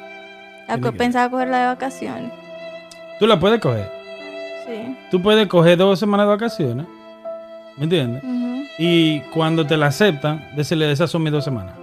[0.72, 2.32] A tiene co- que Pensaba cogerla de vacaciones.
[3.20, 3.90] Tú la puedes coger.
[4.68, 4.96] Sí.
[5.12, 6.86] Tú puedes coger dos semanas de vacaciones.
[7.78, 8.24] ¿Me entiendes?
[8.78, 11.76] Y cuando te la aceptan, decirle, esas son mis dos semanas.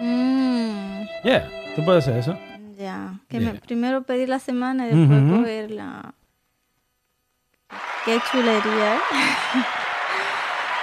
[0.00, 1.02] Mm.
[1.24, 2.38] Yeah, tú puedes hacer eso.
[2.76, 3.52] Ya, que Yeah.
[3.54, 5.36] me, primero pedir la semana y después Ujú.
[5.40, 6.14] cogerla.
[8.04, 8.98] Qué chulería, ¿eh?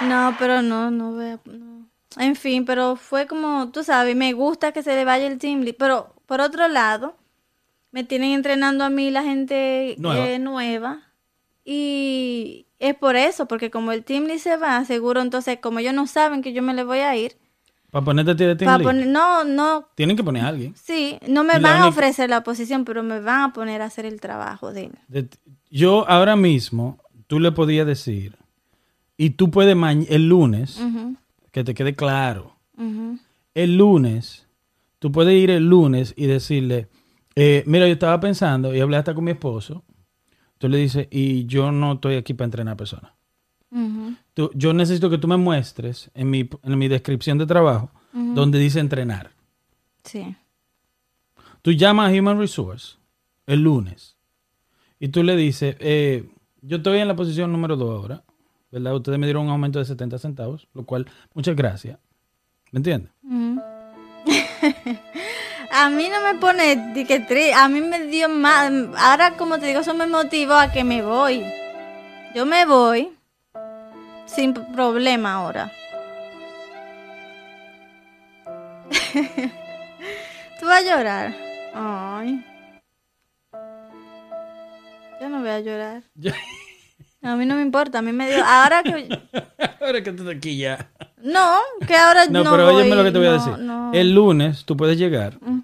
[0.02, 1.38] no, pero no, no a...
[1.46, 1.86] no.
[2.18, 5.74] En fin, pero fue como, tú sabes, me gusta que se le vaya el lead,
[5.78, 7.14] pero por otro lado,
[7.92, 10.28] me tienen entrenando a mí la gente Nueva.
[10.28, 11.02] eh, nueva
[11.64, 15.94] y es por eso, porque como el team lead se va, seguro entonces, como ellos
[15.94, 17.36] no saben que yo me le voy a ir,
[17.90, 20.48] Para ponerte a ti de team para lead, poner, no, no Tienen que poner a
[20.48, 20.74] alguien.
[20.76, 23.86] Sí, no me Y van a ofrecer la posición, pero me van a poner a
[23.86, 24.92] hacer el trabajo de él.
[25.08, 25.28] De-
[25.70, 28.36] yo ahora mismo, tú le podías decir,
[29.16, 29.76] y tú puedes
[30.08, 30.78] el lunes,
[31.50, 32.54] que te quede claro,
[33.54, 34.46] el lunes,
[34.98, 36.88] tú puedes ir el lunes y decirle,
[37.36, 39.84] eh, mira, yo estaba pensando y hablé hasta con mi esposo,
[40.58, 43.12] tú le dices, y yo no estoy aquí para entrenar personas.
[44.34, 48.58] Tú- yo necesito que tú me muestres en mi, en mi descripción de trabajo donde
[48.58, 49.30] dice entrenar.
[50.04, 50.34] Sí.
[51.60, 52.96] Tú llamas a Human Resource
[53.46, 54.16] el lunes
[54.98, 56.26] y tú le dices, eh,
[56.62, 58.24] yo estoy en la posición número 2 ahora,
[58.70, 58.94] ¿verdad?
[58.94, 61.98] Ustedes me dieron un aumento de 70 centavos, lo cual, muchas gracias.
[62.72, 63.12] ¿Me entiendes?
[63.22, 63.60] Ujú.
[65.70, 69.66] a mí no me pone que tri- a mí me dio más, ahora como te
[69.66, 71.44] digo, eso me motivó a que me voy.
[72.34, 73.12] Yo me voy
[74.26, 75.72] sin problema ahora.
[80.60, 81.34] Tú vas a llorar.
[81.74, 82.44] Ay.
[85.20, 86.02] Yo no voy a llorar.
[87.32, 88.44] A mí no me importa, a mí me dio.
[88.44, 89.08] Ahora que.
[89.80, 90.90] Ahora que estás aquí ya.
[91.22, 92.50] No, que ahora No, no.
[92.50, 93.58] pero óyeme voy, lo que te voy a decir.
[93.58, 93.92] no.
[93.92, 95.60] El lunes tú puedes llegar Mm.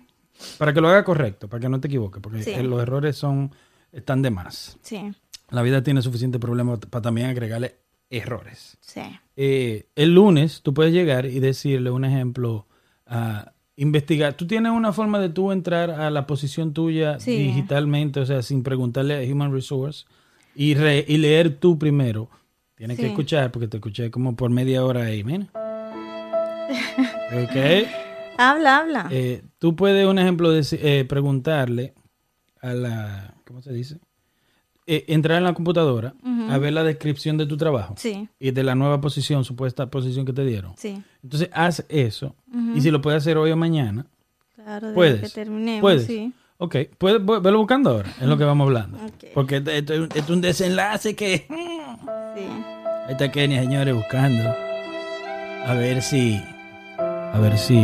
[0.59, 2.55] para que lo haga correcto, para que no te equivoques, porque Sí.
[2.63, 3.53] los errores son
[3.93, 4.79] están de más.
[4.83, 5.13] Sí,
[5.51, 7.77] La vida tiene suficiente problema para también agregarle
[8.11, 8.77] errores.
[8.81, 9.03] sí.
[9.37, 12.67] Eh, el lunes tú puedes llegar y decirle un ejemplo,
[13.07, 14.35] a investigar.
[14.35, 17.37] Tú tienes una forma de tú entrar a la posición tuya Sí.
[17.37, 20.05] digitalmente, o sea, sin preguntarle a Human Resource
[20.55, 22.29] y, re- y leer tú primero.
[22.75, 25.47] Tienes que escuchar porque te escuché como por media hora ahí, mira.
[27.33, 27.87] Ok.
[28.39, 29.09] Habla, habla.
[29.11, 31.95] Eh, tú puedes, un ejemplo, deci- eh, preguntarle
[32.61, 33.99] a la, ¿cómo se dice?
[34.87, 36.15] Eh, entrar en la computadora
[36.51, 40.27] a ver la descripción de tu trabajo Sí, y de la nueva posición, supuesta posición
[40.27, 40.73] que te dieron.
[40.77, 41.03] sí.
[41.23, 42.35] Entonces, haz eso.
[42.75, 44.07] Y si lo puedes hacer hoy o mañana,
[44.57, 45.21] Claro, Puedes.
[45.21, 46.07] que terminemos, Puedes.
[46.07, 46.33] sí.
[46.59, 48.99] Ok, puedes vo- verlo buscando ahora, es lo que vamos hablando.
[49.35, 51.47] Porque esto, esto es un- esto es un desenlace que...
[52.37, 52.47] Sí.
[53.07, 54.55] Ahí está Kenia, señores, buscando.
[55.67, 56.41] A ver si.
[56.99, 57.83] A ver si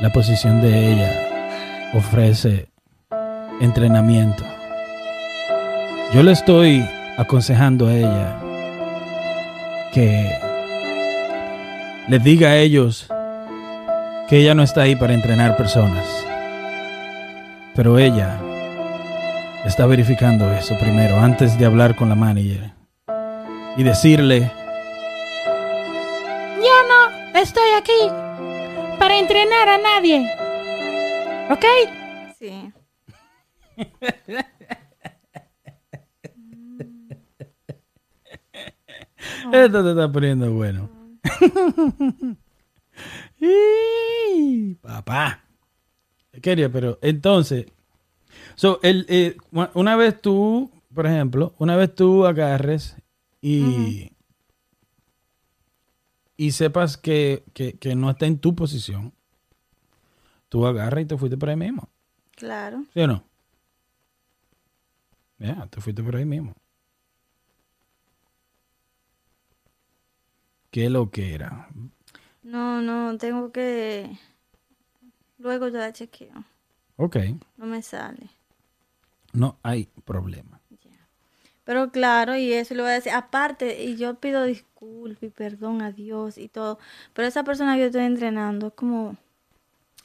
[0.00, 2.68] la posición de ella ofrece
[3.60, 4.44] entrenamiento.
[6.14, 6.84] Yo le estoy
[7.18, 8.36] aconsejando a ella
[9.92, 10.30] que
[12.08, 13.06] les diga a ellos
[14.28, 16.04] que ella no está ahí para entrenar personas.
[17.78, 18.42] Pero ella
[19.64, 22.72] está verificando eso primero antes de hablar con la manager
[23.76, 24.50] y decirle,
[26.56, 28.10] Yo no estoy aquí
[28.98, 30.28] para entrenar a nadie.
[31.52, 31.64] ¿Ok?
[32.36, 32.72] Sí.
[39.52, 40.90] esto te está poniendo bueno.
[43.40, 45.47] Y, Papá.
[46.40, 47.66] Quería, pero entonces,
[48.54, 49.36] so, el, eh,
[49.74, 52.96] una vez tú, por ejemplo, una vez tú agarres
[53.40, 54.12] y,
[56.36, 59.12] y sepas que, que, que no está en tu posición,
[60.48, 61.88] tú agarras y te fuiste por ahí mismo.
[62.36, 62.84] Claro.
[62.94, 63.24] ¿Sí o no?
[65.38, 66.54] Ya, te fuiste por ahí mismo.
[70.70, 71.68] ¿Qué lo que era?
[72.42, 74.18] No, no, tengo que...
[75.38, 76.44] Luego ya chequeo.
[76.96, 77.16] Ok,
[77.56, 78.28] No me sale.
[79.32, 80.60] no hay problema.
[81.64, 83.12] Pero claro, y eso le voy a decir.
[83.12, 86.78] Aparte, y yo pido disculpas y perdón a Dios y todo.
[87.12, 89.16] Pero esa persona que yo estoy entrenando es como...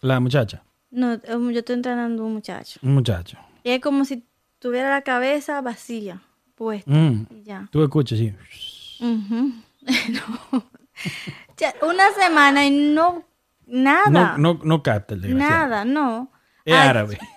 [0.01, 2.81] La muchacha, No, un- yo estoy entrenando a un muchacho.
[2.83, 3.37] un muchacho.
[3.63, 4.25] Y es como si
[4.59, 6.21] tuviera la cabeza vacía,
[6.55, 6.91] puesta.
[6.91, 7.69] Mm, Y ya.
[7.71, 8.33] Tú escuchas, sí.
[8.99, 10.63] No.
[11.57, 13.23] Ya, Una semana y no...
[13.67, 14.35] Nada.
[14.37, 15.59] No, no, no capta el desgraciado.
[15.59, 16.31] Nada, no.
[16.65, 17.19] Es Ay, árabe.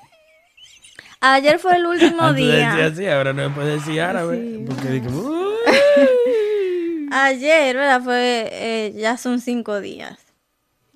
[1.20, 2.86] Ayer fue el último Antes decía día.
[2.86, 4.36] así, ahora no puede decir árabe.
[4.36, 4.64] Sí.
[4.66, 5.08] Porque dije.
[7.10, 8.02] Ayer, ¿verdad?
[8.02, 10.18] Fue, eh, ya son cinco días.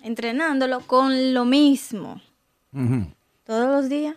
[0.03, 2.21] Entrenándolo con lo mismo.
[3.45, 4.17] Todos los días,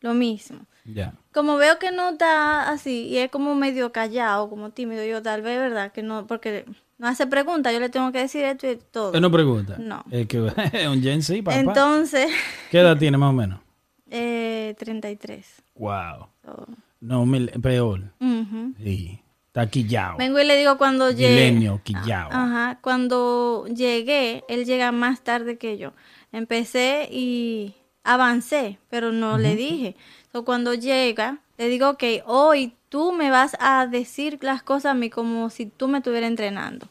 [0.00, 0.60] lo mismo.
[0.84, 1.14] Ya.
[1.32, 5.42] Como veo que no está así y es como medio callado, como tímido, yo tal
[5.42, 5.92] vez, ¿verdad?
[5.92, 6.64] Que no, porque
[6.98, 9.14] no hace preguntas, yo le tengo que decir esto y todo.
[9.14, 9.76] Él no pregunta.
[9.78, 10.04] No.
[10.10, 11.58] Es que es un Gen Z, papá.
[11.60, 12.30] Entonces,
[12.70, 13.60] ¿Qué edad tiene más o menos?
[14.10, 15.46] eh, 33.
[15.74, 16.26] Wow.
[16.44, 16.66] So,
[17.00, 18.00] No, mil- peor.
[18.20, 18.74] ujú.
[18.82, 19.20] Sí.
[19.46, 20.18] Está quillao.
[20.18, 21.50] Vengo y le digo cuando llegue.
[21.50, 22.30] Milenio, quillao.
[22.30, 25.92] Ajá, cuando llegué, él llega más tarde que yo.
[26.32, 29.96] Empecé y avancé, pero no le dije.
[30.32, 34.94] So, cuando llega, le digo, ok, hoy tú me vas a decir las cosas a
[34.94, 36.88] mí como si tú me estuvieras entrenando.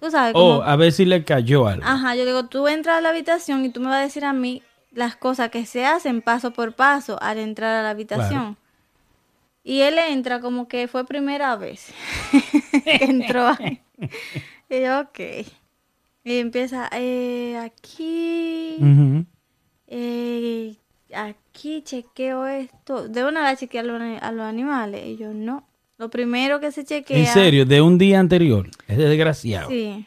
[0.00, 1.84] Tú sabes, como, Oh, a ver si le cayó algo.
[1.86, 4.32] ajá, yo digo, tú entras a la habitación y tú me vas a decir a
[4.32, 8.56] mí las cosas que se hacen paso por paso al entrar a la habitación.
[9.64, 11.92] Y él entra como que fue primera vez
[12.84, 13.80] que entró ahí.
[14.68, 15.20] Y yo, ok.
[16.24, 18.76] Y empieza, eh, aquí,
[19.86, 20.76] eh,
[21.14, 21.36] aquí
[21.82, 23.08] chequeo esto.
[23.08, 25.06] De una vez chequear a los, a animales.
[25.06, 25.66] Y yo, no.
[25.98, 27.16] Lo primero que se chequea.
[27.16, 28.68] En serio, de un día anterior.
[28.88, 29.70] Es desgraciado.
[29.70, 30.04] Sí.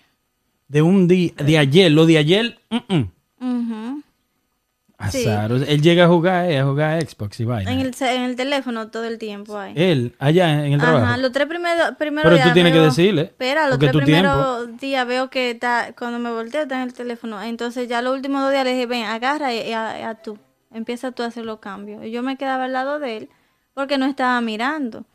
[0.68, 3.16] De un día, de ayer, lo de ayer, mm, mm.
[4.98, 5.22] Azar.
[5.22, 7.72] Sea, él llega a jugar, eh, a jugar Xbox y vaina.
[7.72, 9.74] en, el, en el teléfono todo el tiempo ahí.
[9.76, 11.06] Él, allá en el trabajo.
[11.06, 15.06] Ajá, los tres primeros, primeros Pero tú tienes que decirle, Espera, los tres primeros días
[15.06, 17.42] veo que está, cuando me volteo está en el teléfono.
[17.42, 20.38] Entonces ya los últimos dos días le dije, ven, agarra y, a, a tú.
[20.76, 22.04] Empieza tú a hacer los cambios.
[22.06, 23.30] Y yo me quedaba al lado de él
[23.74, 25.06] porque no estaba mirando.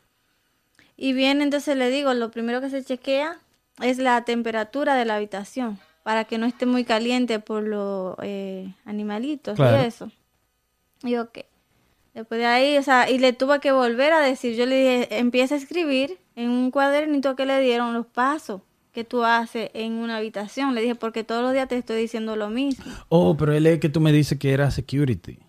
[0.97, 3.39] Y viene, entonces le digo, lo primero que se chequea
[3.81, 8.73] es la temperatura de la habitación para que no esté muy caliente por los eh,
[8.85, 9.81] animalitos Claro.
[9.83, 10.11] y eso.
[11.03, 11.39] Y ok.
[12.13, 15.17] Después de ahí, o sea, y le tuve que volver a decir, yo le dije,
[15.19, 19.93] empieza a escribir en un cuadernito que le dieron los pasos que tú haces en
[19.93, 20.75] una habitación.
[20.75, 22.83] Le dije, porque todos los días te estoy diciendo lo mismo.
[23.07, 25.39] Oh, pero él es que tú me dices que era security.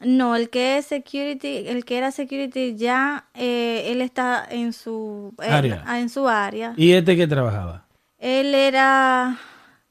[0.00, 5.34] No, el que es security, el que era security ya, eh, él está en su
[5.42, 5.84] eh, Área.
[5.98, 6.72] en su área.
[6.76, 7.84] ¿Y este que trabajaba?
[8.18, 9.38] Él era...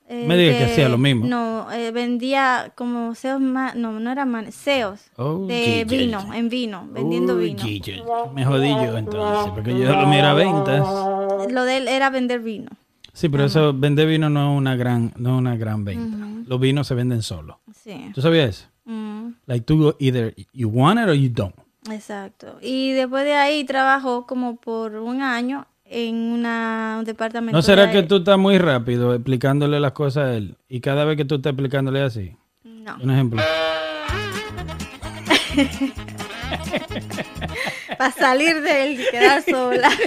[0.08, 1.28] eh, Me diga que hacía lo mismo.
[1.28, 6.50] No, eh, vendía como seos, ma- no, no era man, seos Oh, de vino, en
[6.50, 7.64] vino, vendiendo Uy, vino.
[8.34, 10.88] Me jodí yo entonces, porque yo lo miro a ventas.
[11.52, 12.70] Lo de él era vender vino.
[13.14, 16.26] Sí, pero eso, vender vino no es una gran, no es una gran venta.
[16.48, 17.58] Los vinos se venden solos.
[17.76, 18.12] Sí.
[18.14, 18.68] ¿Tú sabías eso?
[18.92, 21.54] Mm, Like tú, either you want it or you don't.
[21.92, 22.58] exacto.
[22.62, 27.56] Y después de ahí trabajó como por un año en una, un departamento.
[27.56, 30.58] ¿No será de- que tú estás muy rápido explicándole las cosas a él?
[30.68, 32.36] Y cada vez que tú estás explicándole así.
[32.64, 32.98] No.
[33.02, 33.42] Un ejemplo.
[37.98, 39.90] Para salir de él y quedar sola.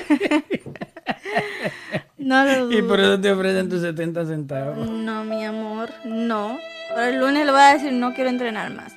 [2.23, 2.79] no lo dudo.
[2.79, 4.89] Y por eso te ofrecen tus 70 centavos.
[4.89, 6.59] No, mi amor, no.
[6.95, 8.95] Pero el lunes le voy a decir, no quiero entrenar más.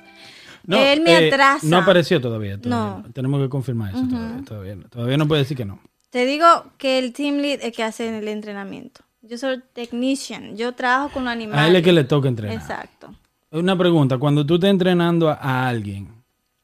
[0.64, 1.66] No, Él me eh, atrasa.
[1.66, 2.60] No apareció todavía.
[2.60, 3.12] todavía No.
[3.12, 4.76] Tenemos que confirmar eso todavía, todavía.
[4.76, 4.88] no.
[4.88, 5.78] Todavía no puede decir que no.
[6.10, 6.46] Te digo
[6.78, 9.02] que el team lead es que hace el entrenamiento.
[9.22, 10.56] Yo soy technician.
[10.56, 11.64] Yo trabajo con los animales.
[11.64, 12.56] A él es que le toca entrenar.
[12.56, 13.14] Exacto.
[13.50, 14.18] Una pregunta.
[14.18, 16.08] Cuando tú estás entrenando a, a alguien,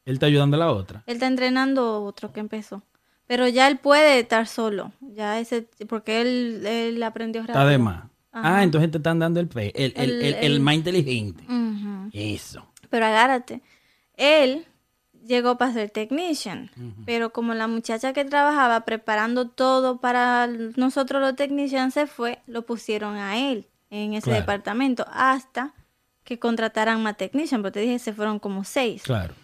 [0.05, 1.03] él está ayudando a la otra.
[1.07, 2.83] Él está entrenando otro que empezó.
[3.27, 4.93] Pero ya él puede estar solo.
[5.01, 7.59] Ya ese, porque él, él aprendió rápido.
[7.61, 8.05] Está de más.
[8.33, 11.45] Ah, entonces te están dando el, pe- el, el, El- el- más inteligente.
[12.13, 12.67] Eso.
[12.91, 13.61] Pero agárrate.
[14.17, 14.67] Él
[15.25, 16.71] llegó para ser technician,
[17.07, 20.47] pero como la muchacha que trabajaba preparando todo para
[20.77, 24.41] nosotros los technicians se fue, lo pusieron a él en ese Claro.
[24.41, 25.73] departamento hasta
[26.25, 29.03] que contrataran más technician, pero te dije se fueron como seis.
[29.03, 29.35] Claro.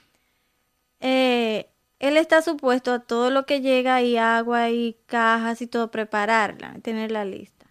[1.01, 1.68] Eh,
[1.99, 6.74] él está supuesto a todo lo que llega y agua y cajas y todo prepararla,
[6.82, 7.66] tenerla lista.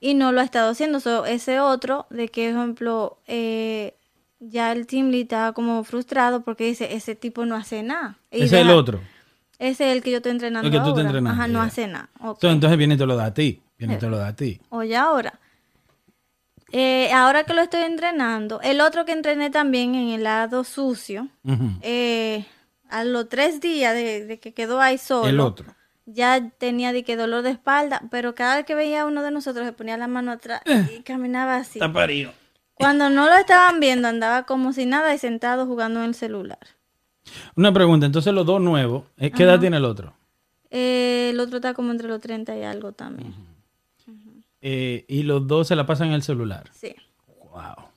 [0.00, 0.98] Y no lo ha estado haciendo.
[0.98, 3.94] So, ese otro, de que, por ejemplo, eh,
[4.40, 8.18] ya el team lead estaba como frustrado porque dice, ese tipo no hace nada.
[8.32, 9.00] Ese es el otro.
[9.60, 11.02] Ese es el que yo estoy entrenando El que tú ahora.
[11.02, 11.64] entrenando, Ajá, no ya.
[11.66, 12.08] hace nada.
[12.18, 12.34] Ok.
[12.34, 13.62] Entonces, entonces viene y te lo da a ti.
[13.78, 14.60] Viene y te lo da a ti.
[14.70, 15.38] Oye, ahora.
[16.72, 21.28] Eh, ahora que lo estoy entrenando, el otro que entrené también en el lado sucio,
[21.82, 22.46] eh,
[22.92, 25.74] a los tres días de, de que quedó ahí solo, El otro.
[26.06, 29.30] ya tenía de que dolor de espalda, pero cada vez que veía a uno de
[29.30, 30.62] nosotros se ponía la mano atrás
[30.96, 31.78] y caminaba así.
[31.78, 32.32] Está parido.
[32.74, 36.58] Cuando no lo estaban viendo, andaba como si nada y sentado jugando en el celular.
[37.54, 38.06] Una pregunta.
[38.06, 39.30] Entonces, los dos nuevos, ¿eh?
[39.30, 40.14] ¿qué edad tiene el otro?
[40.70, 43.34] Eh, el otro está como entre los 30 y algo también.
[44.60, 46.70] Eh, y los dos se la pasan en el celular.
[46.72, 46.94] Sí.
[47.52, 47.91] Wow.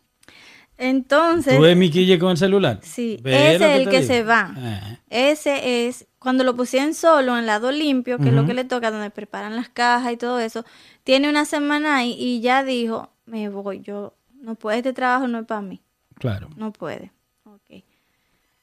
[0.78, 2.80] Entonces, ¿Tú ves mi quille con el celular?
[2.82, 4.08] Sí, ¿Ves ese es el que digo?
[4.14, 4.54] se va.
[4.58, 4.98] Eh.
[5.10, 8.92] ese es cuando lo pusieron solo en lado limpio, que es lo que le toca,
[8.92, 10.66] donde preparan las cajas y todo eso.
[11.04, 15.40] Tiene una semana ahí y ya dijo, me voy, yo no puedo, este trabajo no
[15.40, 15.82] es para mí,
[16.20, 16.50] Claro.
[16.58, 17.12] no puede.
[17.46, 17.84] Ok.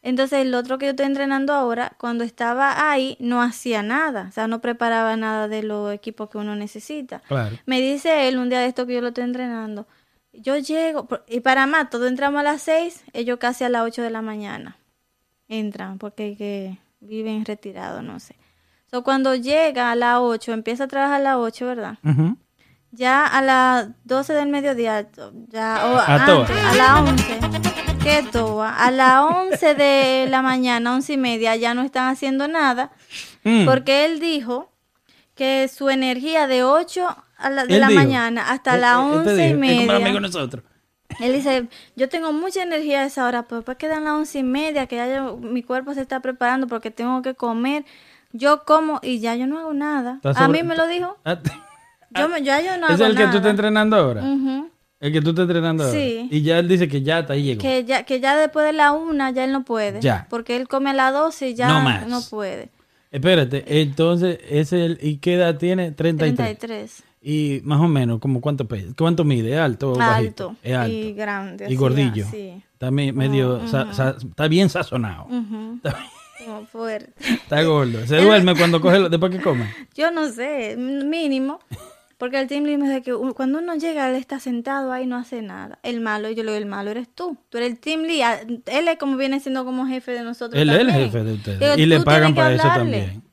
[0.03, 4.33] Entonces el otro que yo estoy entrenando ahora, cuando estaba ahí, no hacía nada, o
[4.33, 7.21] sea, no preparaba nada de los equipos que uno necesita.
[7.29, 7.57] Claro.
[7.67, 9.87] Me dice él un día de esto que yo lo estoy entrenando.
[10.33, 14.03] Yo llego, y para más, todos entramos a las 6, ellos casi a las 8
[14.03, 14.79] de la mañana.
[15.49, 18.37] Entran, porque que viven retirados, no sé.
[18.91, 21.99] So, cuando llega a las 8, empieza a trabajar a las 8, ¿verdad?
[22.91, 25.09] Ya a las 12 del mediodía,
[25.49, 26.41] ya, o A toa.
[26.41, 27.41] antes, a las 11,
[28.03, 28.75] ¿qué toa?
[28.85, 32.91] A las 11 de la mañana, 11 y media, ya no están haciendo nada,
[33.45, 33.65] Mm.
[33.67, 34.71] porque él dijo
[35.35, 38.01] que su energía de 8 a la, de Él la dijo.
[38.01, 39.97] mañana hasta las 11 y Es como media.
[39.97, 40.65] amigo nosotros.
[41.21, 44.43] Él dice, yo tengo mucha energía a esa hora, pero después quedan las once y
[44.43, 47.85] media, que ya yo- mi cuerpo se está preparando porque tengo que comer.
[48.33, 50.21] Yo como y ya yo no hago nada.
[50.25, 51.19] Está A mí me lo dijo.
[52.15, 53.37] Ah, Yo, me- ya yo no ¿Es hago el que tú nada.
[53.39, 54.23] estás entrenando ahora?
[55.01, 55.99] El que tú estás entrenando ahora.
[55.99, 56.29] Sí.
[56.31, 57.63] Y ya él dice que ya hasta ahí llegó.
[57.63, 60.01] que, ya, que ya después de la una ya él no puede.
[60.03, 60.27] Ya.
[60.29, 62.07] Porque él come a las 12 y ya No más.
[62.07, 62.69] no puede.
[63.11, 65.93] Espérate, entonces, es el, ¿y qué edad tiene?
[65.93, 66.37] 33.
[66.59, 67.03] 33.
[67.25, 68.89] Y más o menos, como cuánto pesa?
[68.99, 69.53] ¿Cuánto mide?
[69.53, 70.49] ¿Es alto o bajito?
[70.51, 70.57] Alto.
[70.63, 70.93] Es alto.
[70.95, 71.67] Y grande.
[71.73, 72.27] Y gordillo.
[72.27, 72.61] así.
[72.73, 75.29] Está me- medio, sa- sa- está bien sazonado.
[75.77, 75.97] Está,
[76.45, 77.13] Como fuerte.
[77.25, 78.05] está gordo.
[78.09, 79.73] Se duerme cuando coge, lo- después que come.
[79.95, 81.61] Yo no sé, mínimo.
[82.19, 85.17] Porque el team lead dice que cuando uno llega, él está sentado ahí y no
[85.17, 85.81] hace nada.
[85.83, 87.37] El malo, yo le digo, el malo eres tú.
[87.51, 88.23] Tú eres el team lead.
[88.25, 90.61] Ah, Él es como viene siendo como jefe de nosotros.
[90.61, 91.59] Él es el jefe de ustedes.
[91.59, 93.25] Digo, y le pagan para eso también.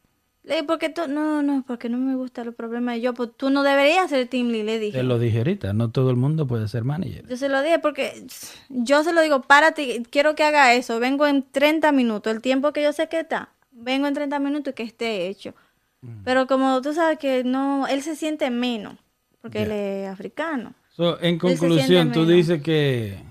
[0.49, 2.97] Le porque tú, no, no, porque no me gustan los problemas.
[2.97, 4.97] Y yo, pues tú no deberías ser team lead, le dije.
[4.97, 7.27] Te lo dije ahorita, no todo el mundo puede ser manager.
[7.27, 8.25] Yo se lo dije porque
[8.69, 10.99] yo se lo digo, párate, quiero que haga eso.
[10.99, 13.49] Vengo en 30 minutos, el tiempo que yo sé que está.
[13.69, 15.53] Vengo en 30 minutos y que esté hecho.
[16.01, 16.23] Mm.
[16.23, 18.95] Pero como tú sabes que no, él se siente menos,
[19.43, 20.73] porque él es africano.
[20.89, 23.21] So, en conclusión, tú dices que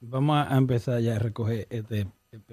[0.00, 2.06] vamos a empezar ya a recoger este,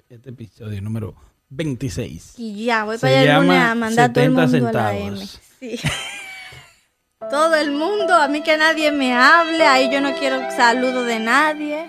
[0.07, 1.15] este episodio número
[1.49, 2.35] 26.
[2.37, 5.27] Y ya, voy para allá lunes llama a todo el 70 mundo a la M.
[5.59, 5.79] Sí.
[7.29, 11.19] todo el mundo, a mí que nadie me hable, ahí yo no quiero saludo de
[11.19, 11.85] nadie.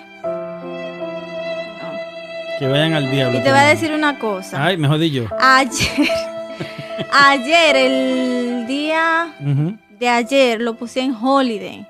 [2.59, 3.39] Que vayan al diablo.
[3.39, 4.63] Y te voy a decir una cosa.
[4.63, 5.25] Ay, mejor di yo.
[5.39, 6.09] Ayer,
[7.13, 9.35] ayer, el día
[9.99, 11.87] de ayer lo puse en holiday.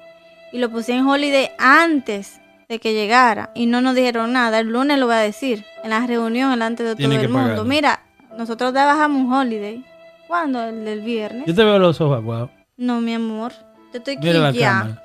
[0.52, 2.39] Y lo puse en holiday antes
[2.70, 3.50] de que llegara.
[3.54, 4.60] Y no nos dijeron nada.
[4.60, 5.64] El lunes lo voy a decir.
[5.82, 7.40] En la reunión delante de todo el mundo.
[7.40, 7.64] pagarlo.
[7.64, 8.00] Mira,
[8.38, 9.84] nosotros trabajamos un holiday.
[10.28, 10.62] ¿Cuándo?
[10.62, 11.46] El del viernes.
[11.46, 12.50] Yo te veo los ojos aguados.
[12.76, 13.52] No, mi amor.
[13.92, 14.70] Yo estoy aquí ya.
[14.70, 15.02] cámara.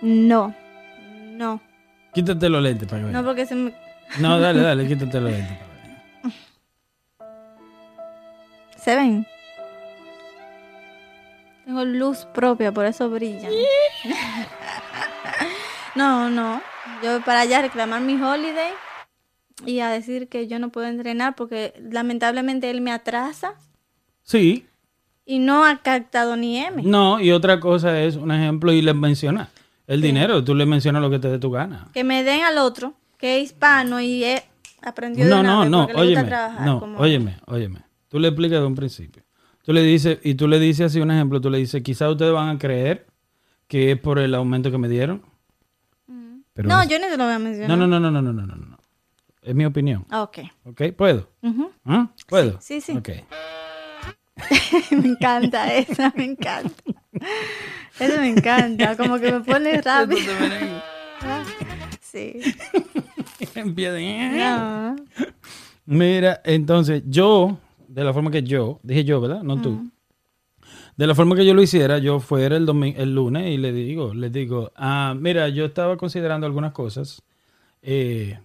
[0.00, 0.54] No.
[1.32, 1.60] No.
[2.14, 3.74] Quítate los lentes para que No, porque se me...
[4.20, 5.58] No, dale, dale, quítate los lentes.
[8.76, 9.26] ¿Se ven?
[11.64, 13.48] Tengo luz propia, por eso brilla.
[15.96, 16.60] no, no.
[17.02, 18.72] Yo para allá a reclamar mi holiday
[19.66, 23.54] y a decir que yo no puedo entrenar porque lamentablemente él me atrasa
[24.22, 24.66] Sí,
[25.26, 26.82] y no ha captado ni M.
[26.82, 29.48] no, y otra cosa es un ejemplo y les menciona
[29.86, 30.42] el dinero.
[30.42, 31.88] Tú le mencionas lo que te dé tu gana.
[31.92, 34.42] Que me den al otro, que es hispano y es,
[34.82, 36.30] aprendió de No, una no, no, gusta óyeme.
[36.64, 37.80] No, como- óyeme, óyeme.
[38.08, 39.22] Tú le explicas de un principio.
[39.62, 42.32] Tú le dices, y tú le dices así un ejemplo, tú le dices, quizás ustedes
[42.32, 43.06] van a creer
[43.68, 45.22] que es por el aumento que me dieron.
[46.56, 47.76] No, yo no se lo voy a mencionar.
[47.76, 48.78] No, no, no, no, no, no, no, no.
[49.42, 50.06] Es mi opinión.
[50.10, 50.38] Ah, ok.
[50.64, 51.28] Ok, ¿puedo?
[51.84, 52.08] ¿Ah?
[52.28, 52.60] ¿Puedo?
[52.60, 52.92] Sí, sí.
[52.92, 52.98] sí.
[52.98, 53.08] Ok.
[54.90, 56.82] me encanta esa, me encanta.
[57.98, 60.32] Eso me encanta, como que me pone rápido.
[62.00, 62.40] sí.
[63.54, 64.96] no.
[65.86, 69.42] Mira, entonces yo, de la forma que yo, dije yo, ¿verdad?
[69.42, 69.90] No tú.
[70.96, 74.14] De la forma que yo lo hiciera, yo fuera el, el lunes y le digo,
[74.14, 77.22] les digo, ah, mira, yo estaba considerando algunas cosas.
[77.82, 78.38] Eh,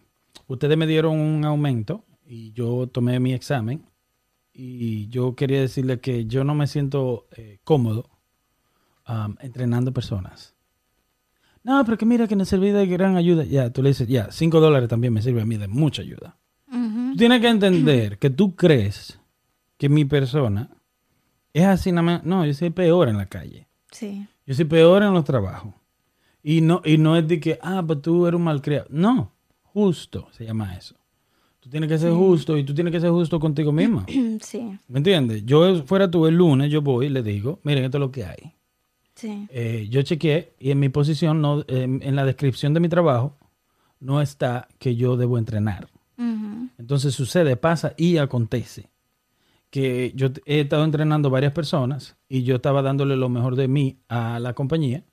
[0.48, 3.86] ustedes me dieron un aumento y yo tomé mi examen
[4.52, 8.10] y yo quería decirle que yo no me siento eh, cómodo
[9.06, 10.56] am, entrenando personas.
[11.64, 13.44] No, pero que mira que nos sirve de gran ayuda.
[13.44, 16.38] Ya, tú le dices, ya, cinco dólares también me sirve a mí de mucha ayuda.
[16.72, 19.20] Tú tienes que entender que tú crees
[19.78, 20.70] que mi persona
[21.54, 22.24] es así nada más.
[22.24, 23.68] No, yo soy peor en la calle.
[23.92, 24.28] Sí.
[24.46, 25.74] Yo soy peor en los trabajos.
[26.44, 28.88] Y no, y no es de que, ah, pues tú eres un malcriado.
[28.90, 29.34] No,
[29.64, 30.96] justo se llama eso.
[31.60, 34.06] Tú tienes que ser justo y tú tienes que ser justo contigo misma.
[34.42, 35.46] Sí, ¿Me entiendes?
[35.46, 38.24] Yo fuera tú el lunes, yo voy y le digo, miren, esto es lo que
[38.26, 38.54] hay.
[39.16, 39.48] sí.
[39.52, 43.38] Eh, yo chequeé y en mi posición, no, en- en la descripción de mi trabajo,
[44.00, 45.90] no está que yo debo entrenar.
[46.78, 48.90] Entonces sucede, pasa y acontece
[49.70, 53.98] que yo he estado entrenando varias personas y yo estaba dándole lo mejor de mí
[54.08, 55.04] a la compañía.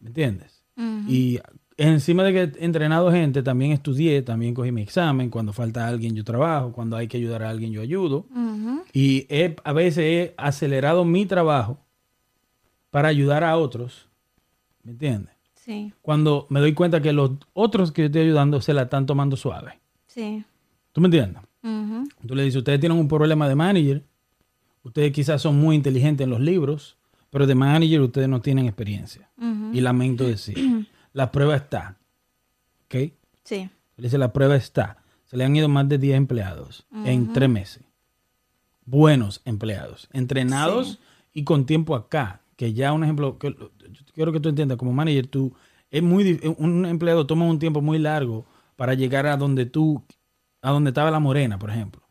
[0.00, 0.64] ¿Me entiendes?
[1.06, 1.38] Y
[1.76, 5.30] encima de que he entrenado gente, también estudié, también cogí mi examen.
[5.30, 6.72] Cuando falta alguien, yo trabajo.
[6.72, 8.26] Cuando hay que ayudar a alguien, yo ayudo.
[8.30, 8.82] Ujú.
[8.92, 11.78] Y he- a veces he acelerado mi trabajo
[12.90, 14.08] para ayudar a otros.
[14.82, 15.34] ¿Me entiendes?
[15.54, 19.06] Sí, Cuando me doy cuenta que los otros que yo estoy ayudando se la están
[19.06, 19.78] tomando suave.
[20.06, 20.44] sí.
[20.92, 21.42] ¿Tú me entiendes?
[21.62, 24.02] Tú le dices, ustedes tienen un problema de manager,
[24.82, 26.96] ustedes quizás son muy inteligentes en los libros,
[27.30, 29.30] pero de manager ustedes no tienen experiencia.
[29.72, 31.96] Y lamento decir, la prueba está.
[32.86, 33.12] ¿Ok?
[33.44, 33.70] Sí.
[33.96, 34.98] Le dice, la prueba está.
[35.24, 37.82] Se le han ido más de 10 empleados en tres meses.
[38.84, 40.98] Buenos empleados, entrenados
[41.32, 42.40] y con tiempo acá.
[42.56, 45.54] Que ya un ejemplo, que, yo quiero que tú entiendas, como manager, tú,
[45.90, 48.44] es muy, un empleado toma un tiempo muy largo
[48.76, 50.02] para llegar a donde tú,
[50.62, 52.02] a donde estaba la morena, por ejemplo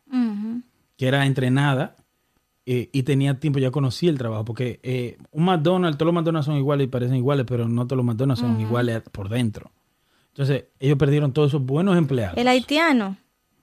[1.02, 1.96] que era entrenada
[2.64, 6.46] eh, y tenía tiempo, ya conocía el trabajo, porque eh, un McDonald's, todos los McDonald's
[6.46, 9.72] son iguales y parecen iguales, pero no todos los McDonald's son iguales por dentro.
[10.28, 12.38] Entonces, ellos perdieron todos esos buenos empleados.
[12.38, 13.16] El haitiano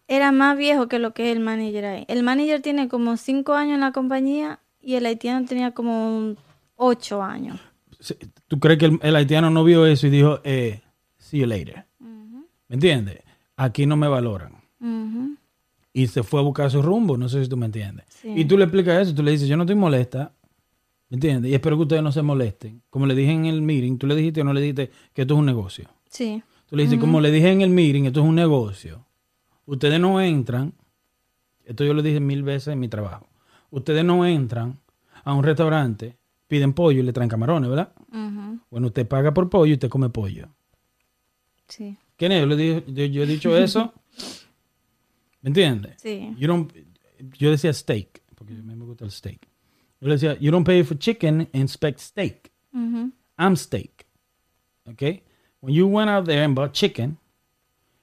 [0.10, 2.06] era más viejo que lo que es el manager ahí.
[2.10, 6.36] El manager tiene como cinco años en la compañía y el haitiano tenía como
[6.76, 7.58] ocho años.
[8.50, 10.82] ¿Tú crees que el, el haitiano no vio eso y dijo, eh,
[11.18, 11.86] see you later?
[12.00, 13.22] ¿Me entiendes?
[13.56, 14.59] Aquí no me valoran.
[15.94, 18.06] Y se fue a buscar su rumbo, no sé si tú me entiendes.
[18.10, 18.32] Sí.
[18.36, 20.32] Y tú le explicas eso, tú le dices, yo no estoy molesta,
[21.10, 21.52] ¿me entiendes?
[21.52, 22.82] Y espero que ustedes no se molesten.
[22.90, 25.34] Como le dije en el meeting, tú le dijiste o no le dijiste que esto
[25.34, 25.90] es un negocio.
[26.10, 26.42] Sí.
[26.68, 29.04] Tú le dices, como le dije en el meeting, esto es un negocio.
[29.66, 30.74] Ustedes no entran,
[31.66, 33.28] esto yo lo dije mil veces en mi trabajo.
[33.72, 34.78] Ustedes no entran
[35.24, 36.18] a un restaurante,
[36.48, 37.92] piden pollo y le traen camarones, ¿verdad?
[38.12, 38.60] Ujú.
[38.70, 40.48] Bueno, usted paga por pollo y usted come pollo.
[41.68, 41.98] Sí.
[42.16, 42.42] ¿Quién es?
[42.42, 43.94] Yo, le dije- yo, yo he dicho eso.
[45.42, 45.96] ¿Me entiendes?
[46.02, 46.36] Sí.
[46.38, 46.72] You don't-
[47.38, 49.48] yo decía steak, porque a mí me gusta el steak.
[50.02, 52.52] Yo le decía, you don't pay for chicken, inspect steak.
[52.74, 53.12] Ujú.
[53.38, 54.06] I'm steak.
[54.86, 55.02] ¿Ok?
[55.62, 57.18] When you went out there and bought chicken,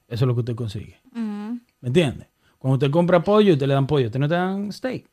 [0.07, 0.97] eso es lo que usted consigue.
[1.11, 1.59] Ujú.
[1.81, 2.27] ¿Me entiende?
[2.59, 5.09] Cuando usted compra pollo, usted le dan pollo, usted no te dan steak.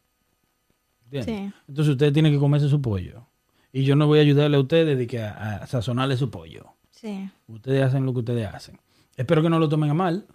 [1.10, 1.32] ¿Entiende?
[1.50, 1.54] Sí.
[1.68, 3.26] Entonces usted tiene que comerse su pollo.
[3.72, 6.74] Y yo no voy a ayudarle a ustedes de que a, a sazonarle su pollo.
[6.90, 7.28] Sí.
[7.48, 8.78] Ustedes hacen lo que ustedes hacen.
[9.16, 10.26] Espero que no lo tomen a mal,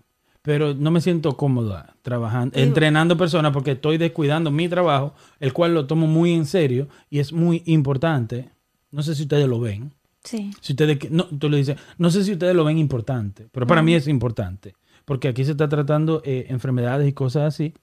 [0.42, 2.62] pero no me siento cómodo trabajando, Sí.
[2.62, 7.20] entrenando personas porque estoy descuidando mi trabajo, el cual lo tomo muy en serio y
[7.20, 8.50] es muy importante.
[8.92, 9.94] No sé si ustedes lo ven.
[10.24, 10.52] Sí.
[10.62, 13.82] Si ustedes, no, tú le dices, no sé si ustedes lo ven importante, pero para
[13.82, 14.76] mí es importante,
[15.06, 17.74] porque aquí se está tratando eh, enfermedades y cosas así,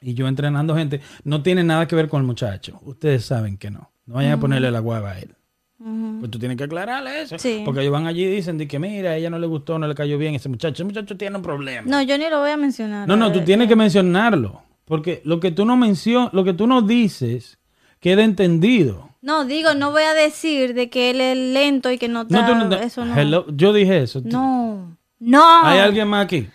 [0.00, 3.70] y yo entrenando gente, no tiene nada que ver con el muchacho, ustedes saben que
[3.70, 5.34] no, no vayan a ponerle la guava a él,
[5.76, 7.62] Pues tú tienes que aclararle eso, Sí.
[7.64, 9.86] porque ellos van allí y dicen de que mira, a ella no le gustó, no
[9.88, 11.82] le cayó bien ese muchacho, ese muchacho tiene un problema.
[11.86, 13.06] No, yo ni lo voy a mencionar.
[13.08, 13.44] No, no, tú verdad.
[13.46, 17.58] tienes que mencionarlo, porque lo que tú no mencionas, lo que tú no dices,
[18.00, 19.10] queda entendido.
[19.20, 22.42] No, digo, no voy a decir de que él es lento y que no está...
[22.46, 23.16] No, tú no- eso no.
[23.18, 24.22] Hello, yo dije eso.
[24.24, 24.96] No.
[25.18, 25.64] No.
[25.64, 26.46] ¿Hay alguien más aquí?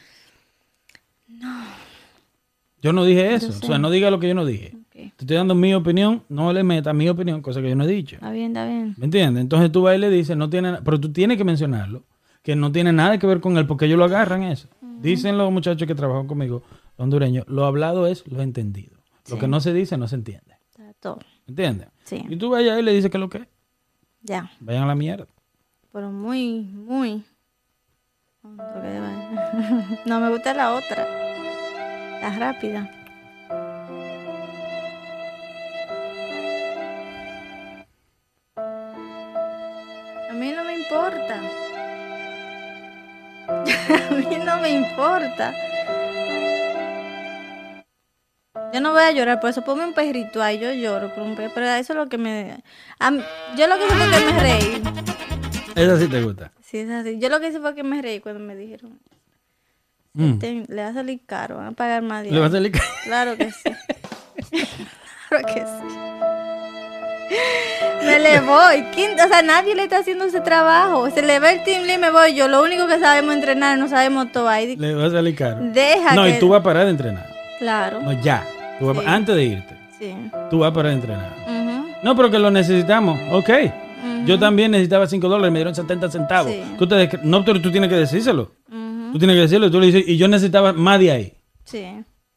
[1.28, 1.64] No.
[2.82, 3.50] Yo no dije eso.
[3.50, 4.76] O sea, no diga lo que yo no dije.
[5.20, 7.88] Te estoy dando mi opinión, no le metas mi opinión, cosa que yo no he
[7.88, 8.16] dicho.
[8.16, 8.96] Está bien, está bien.
[8.98, 9.42] ¿Me entiendes?
[9.42, 12.06] Entonces tú vas y le dices, no tiene, pero tú tienes que mencionarlo,
[12.42, 14.70] que no tiene nada que ver con él, porque ellos lo agarran eso.
[15.02, 16.64] Dicen los muchachos que trabajan conmigo,
[16.98, 18.98] los hondureños, lo hablado es lo entendido.
[19.30, 20.56] Lo que no se dice, no se entiende.
[20.70, 21.20] Está todo.
[21.48, 21.90] ¿Me entiendes?
[22.06, 22.24] Sí.
[22.30, 23.48] Y tú vayas ahí y le dices que lo que es.
[24.22, 24.50] Ya.
[24.62, 25.28] Vayan a la mierda.
[25.92, 27.26] Pero muy, muy.
[30.06, 31.06] No, me gusta la otra.
[32.22, 32.90] La rápida.
[40.90, 41.40] Importa.
[44.10, 45.54] A mí no me importa.
[48.74, 51.36] Yo no voy a llorar, por eso ponme un perrito ahí, yo lloro por un
[51.36, 52.62] perro, pero eso es lo que me...
[53.12, 53.24] mí-
[53.58, 54.82] yo lo que hice fue que me reí.
[55.76, 56.52] Esa sí te gusta.
[56.62, 57.18] Sí, es así.
[57.20, 59.00] Yo lo que hice fue que me reí cuando me dijeron,
[60.14, 60.40] Mm.
[60.40, 62.54] "Ten- le va a salir caro, van a pagar más de Le va a ahí".
[62.54, 63.70] salir ca- Claro que sí.
[65.30, 65.62] claro que
[67.30, 67.36] sí.
[68.10, 68.84] Me le voy.
[68.94, 71.10] ¿Quién- O sea, nadie le está haciendo ese trabajo.
[71.12, 72.48] Se le va el team lead me voy yo.
[72.48, 74.76] Lo único que sabemos entrenar, no sabemos todo ahí.
[74.76, 75.58] Le va a salir caro.
[75.62, 76.30] Deja No, que...
[76.32, 77.28] y tú vas a parar de entrenar.
[77.60, 78.02] Claro.
[78.02, 78.46] No, ya.
[78.80, 79.06] Tú vas a- Sí.
[79.08, 80.16] Antes de irte, Sí.
[80.50, 81.36] tú vas a parar de entrenar.
[81.48, 83.20] Ujú, No, pero que lo necesitamos.
[83.32, 83.50] Ok.
[84.26, 86.52] Yo también necesitaba 5 dólares, me dieron 70 centavos.
[86.52, 86.62] Sí.
[86.78, 88.52] ¿Qué ustedes cre- no, pero tú tienes que decírselo.
[88.70, 89.14] ujú.
[89.14, 89.72] Tú tienes que decirlo.
[89.72, 91.34] Tú le dices, y yo necesitaba más de ahí,
[91.64, 91.86] Sí.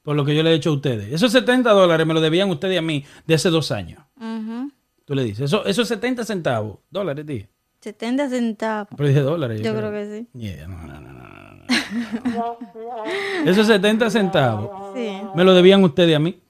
[0.03, 1.13] por lo que yo le he hecho a ustedes.
[1.13, 4.01] Esos 70 dólares me lo debían ustedes a mí de hace dos años.
[4.19, 4.71] ujú.
[5.13, 7.51] Tú le dices, eso, esos 70 centavos, dólares, dije.
[7.83, 8.89] 70 centavos.
[8.97, 9.61] Pero dije dólares.
[9.61, 10.39] Yo creo que sí.
[10.39, 11.03] Yeah, no, no.
[13.45, 15.11] Esos 70 centavos Sí.
[15.35, 16.41] me lo debían ustedes a mí.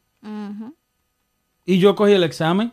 [1.64, 2.70] Y yo cogí el examen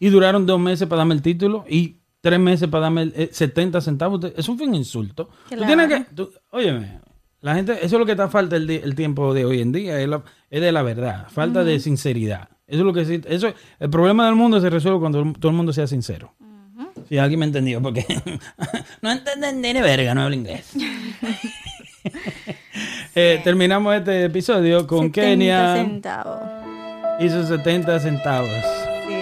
[0.00, 3.28] y duraron dos meses para darme el título y tres meses para darme el, eh,
[3.30, 4.18] 70 centavos.
[4.18, 5.30] Te- Eso fue un insulto.
[5.48, 6.98] Tú tienes que, tú- óyeme,
[7.40, 10.00] la gente, eso es lo que está falta el, el tiempo de hoy en día,
[10.00, 12.48] es, la- es de la verdad, falta de sinceridad.
[12.72, 15.56] Eso es lo que sí- eso, el problema del mundo se resuelve cuando todo el
[15.56, 16.32] mundo sea sincero.
[17.08, 18.06] Si alguien me entendió, porque
[19.02, 20.70] no entienden ni verga, no hablo inglés.
[23.14, 26.40] Eh, terminamos este episodio con 70 Kenia centavos.
[27.20, 28.48] y sus 70 centavos.
[29.06, 29.14] Sí.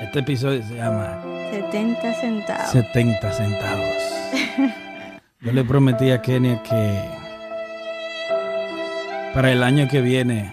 [0.00, 2.70] Este episodio se llama 70 centavos.
[2.70, 3.94] 70 centavos.
[5.42, 7.00] Yo le prometí a Kenia que
[9.34, 10.50] para el año que viene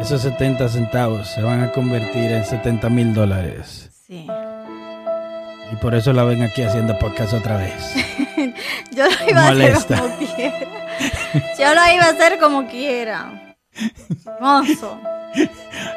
[0.00, 3.90] esos 70 centavos se van a convertir en 70 mil dólares.
[4.06, 4.26] Sí.
[5.72, 7.94] Y por eso la ven aquí haciendo podcast otra vez.
[8.92, 9.94] Yo lo iba Molesta.
[9.94, 10.58] a hacer como quiera.
[11.58, 13.54] Yo lo iba a hacer como quiera.
[14.26, 14.98] Hermoso.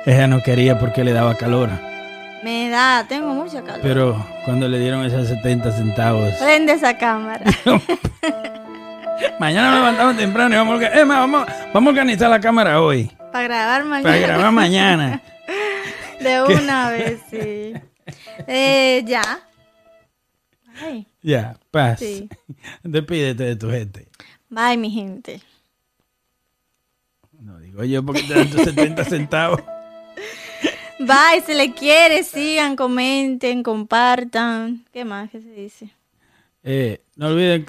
[0.05, 1.69] Ella no quería porque le daba calor.
[2.43, 3.81] Me da, tengo mucha calor.
[3.81, 7.45] Pero cuando le dieron esos 70 centavos, Prende esa cámara.
[9.39, 12.81] mañana nos levantamos temprano y vamos a, eh, ma, vamos, vamos a organizar la cámara
[12.81, 13.09] hoy.
[13.31, 14.03] Para grabar mañana.
[14.03, 15.21] Para grabar mañana.
[16.19, 17.73] De una vez, sí.
[18.47, 19.39] Eh, ya.
[20.79, 21.07] Bye.
[21.21, 21.99] Ya, paz.
[21.99, 22.29] Sí.
[22.83, 24.07] Despídete de tu gente.
[24.49, 25.41] Bye, mi gente.
[27.39, 29.61] No digo yo porque te dan tus 70 centavos.
[30.99, 34.85] Bye, se le quiere, sigan, comenten, compartan.
[34.93, 35.89] ¿Qué más que se dice?
[36.63, 37.65] Eh, no olviden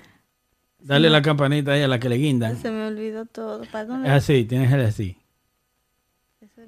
[0.78, 2.60] darle la campanita ahí a la que le guindan.
[2.60, 3.62] Se me olvidó todo.
[3.62, 5.16] Es así, tienes que así.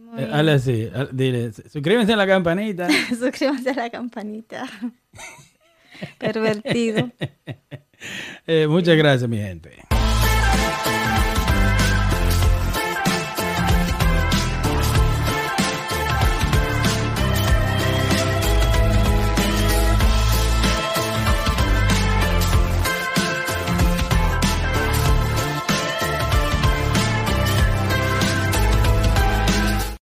[0.04, 0.88] Muy- Eh, hazle así.
[1.12, 2.88] Dile, suscríbanse a la campanita.
[3.08, 4.68] Suscríbanse a la campanita.
[6.18, 7.10] Pervertido.
[8.46, 9.70] Eh, muchas gracias, mi gente.